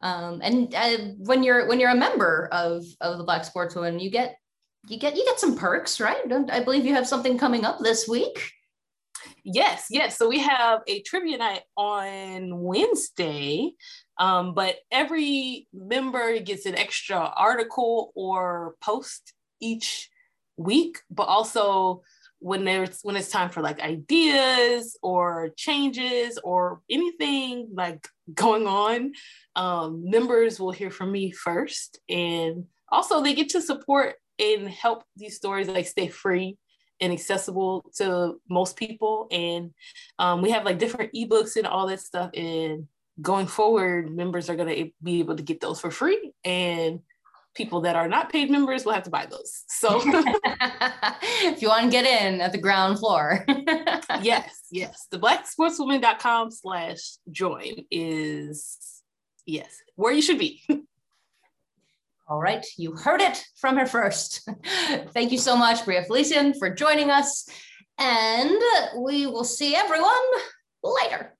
Um, 0.00 0.40
and 0.42 0.74
uh, 0.74 0.98
when 1.18 1.42
you're 1.42 1.68
when 1.68 1.80
you're 1.80 1.90
a 1.90 1.96
member 1.96 2.48
of 2.50 2.84
of 3.00 3.18
the 3.18 3.24
Black 3.24 3.42
Sportswoman, 3.42 4.02
you 4.02 4.10
get 4.10 4.36
you 4.88 4.98
get 4.98 5.16
you 5.16 5.24
get 5.24 5.38
some 5.38 5.56
perks, 5.56 6.00
right? 6.00 6.26
Don't, 6.28 6.50
I 6.50 6.64
believe 6.64 6.86
you 6.86 6.94
have 6.94 7.06
something 7.06 7.36
coming 7.36 7.66
up 7.66 7.78
this 7.78 8.08
week. 8.08 8.52
Yes, 9.44 9.86
yes. 9.90 10.16
So 10.16 10.28
we 10.28 10.38
have 10.40 10.80
a 10.86 11.02
trivia 11.02 11.36
night 11.36 11.62
on 11.76 12.58
Wednesday, 12.62 13.72
um, 14.18 14.54
but 14.54 14.76
every 14.90 15.68
member 15.74 16.38
gets 16.40 16.64
an 16.64 16.74
extra 16.74 17.18
article 17.36 18.12
or 18.14 18.76
post 18.82 19.33
each 19.60 20.10
week, 20.56 20.98
but 21.10 21.24
also 21.24 22.02
when 22.38 22.64
there's 22.64 23.00
when 23.02 23.16
it's 23.16 23.30
time 23.30 23.48
for 23.48 23.62
like 23.62 23.80
ideas 23.80 24.98
or 25.02 25.50
changes 25.56 26.38
or 26.44 26.80
anything 26.90 27.68
like 27.72 28.06
going 28.34 28.66
on, 28.66 29.12
um, 29.56 30.08
members 30.08 30.60
will 30.60 30.72
hear 30.72 30.90
from 30.90 31.10
me 31.10 31.30
first, 31.30 32.00
and 32.08 32.64
also 32.90 33.22
they 33.22 33.34
get 33.34 33.48
to 33.50 33.62
support 33.62 34.16
and 34.38 34.68
help 34.68 35.04
these 35.16 35.36
stories 35.36 35.68
like 35.68 35.86
stay 35.86 36.08
free 36.08 36.58
and 37.00 37.12
accessible 37.12 37.84
to 37.96 38.40
most 38.48 38.76
people. 38.76 39.26
And 39.30 39.72
um, 40.18 40.42
we 40.42 40.50
have 40.50 40.64
like 40.64 40.78
different 40.78 41.12
ebooks 41.14 41.56
and 41.56 41.66
all 41.66 41.86
that 41.88 42.00
stuff. 42.00 42.30
And 42.34 42.88
going 43.20 43.46
forward, 43.46 44.14
members 44.14 44.48
are 44.48 44.56
going 44.56 44.74
to 44.74 44.90
be 45.02 45.20
able 45.20 45.36
to 45.36 45.42
get 45.42 45.60
those 45.60 45.80
for 45.80 45.90
free. 45.90 46.32
And 46.44 47.00
people 47.54 47.80
that 47.82 47.96
are 47.96 48.08
not 48.08 48.30
paid 48.30 48.50
members 48.50 48.84
will 48.84 48.92
have 48.92 49.04
to 49.04 49.10
buy 49.10 49.26
those. 49.26 49.64
So 49.68 50.00
if 50.04 51.62
you 51.62 51.68
want 51.68 51.84
to 51.84 51.90
get 51.90 52.04
in 52.04 52.40
at 52.40 52.52
the 52.52 52.58
ground 52.58 52.98
floor. 52.98 53.44
yes, 54.22 54.62
yes. 54.70 55.06
The 55.10 55.18
blacksportswoman.com 55.18 56.50
slash 56.50 57.16
join 57.30 57.84
is 57.90 59.02
yes, 59.46 59.80
where 59.94 60.12
you 60.12 60.22
should 60.22 60.38
be. 60.38 60.62
All 62.26 62.40
right, 62.40 62.64
you 62.78 62.96
heard 62.96 63.20
it 63.20 63.44
from 63.56 63.76
her 63.76 63.84
first. 63.84 64.48
Thank 65.12 65.30
you 65.30 65.36
so 65.36 65.58
much, 65.58 65.84
Bria 65.84 66.04
Felicien, 66.04 66.56
for 66.58 66.70
joining 66.70 67.10
us. 67.10 67.46
And 67.98 68.50
we 68.98 69.26
will 69.26 69.44
see 69.44 69.76
everyone 69.76 70.22
later. 70.82 71.36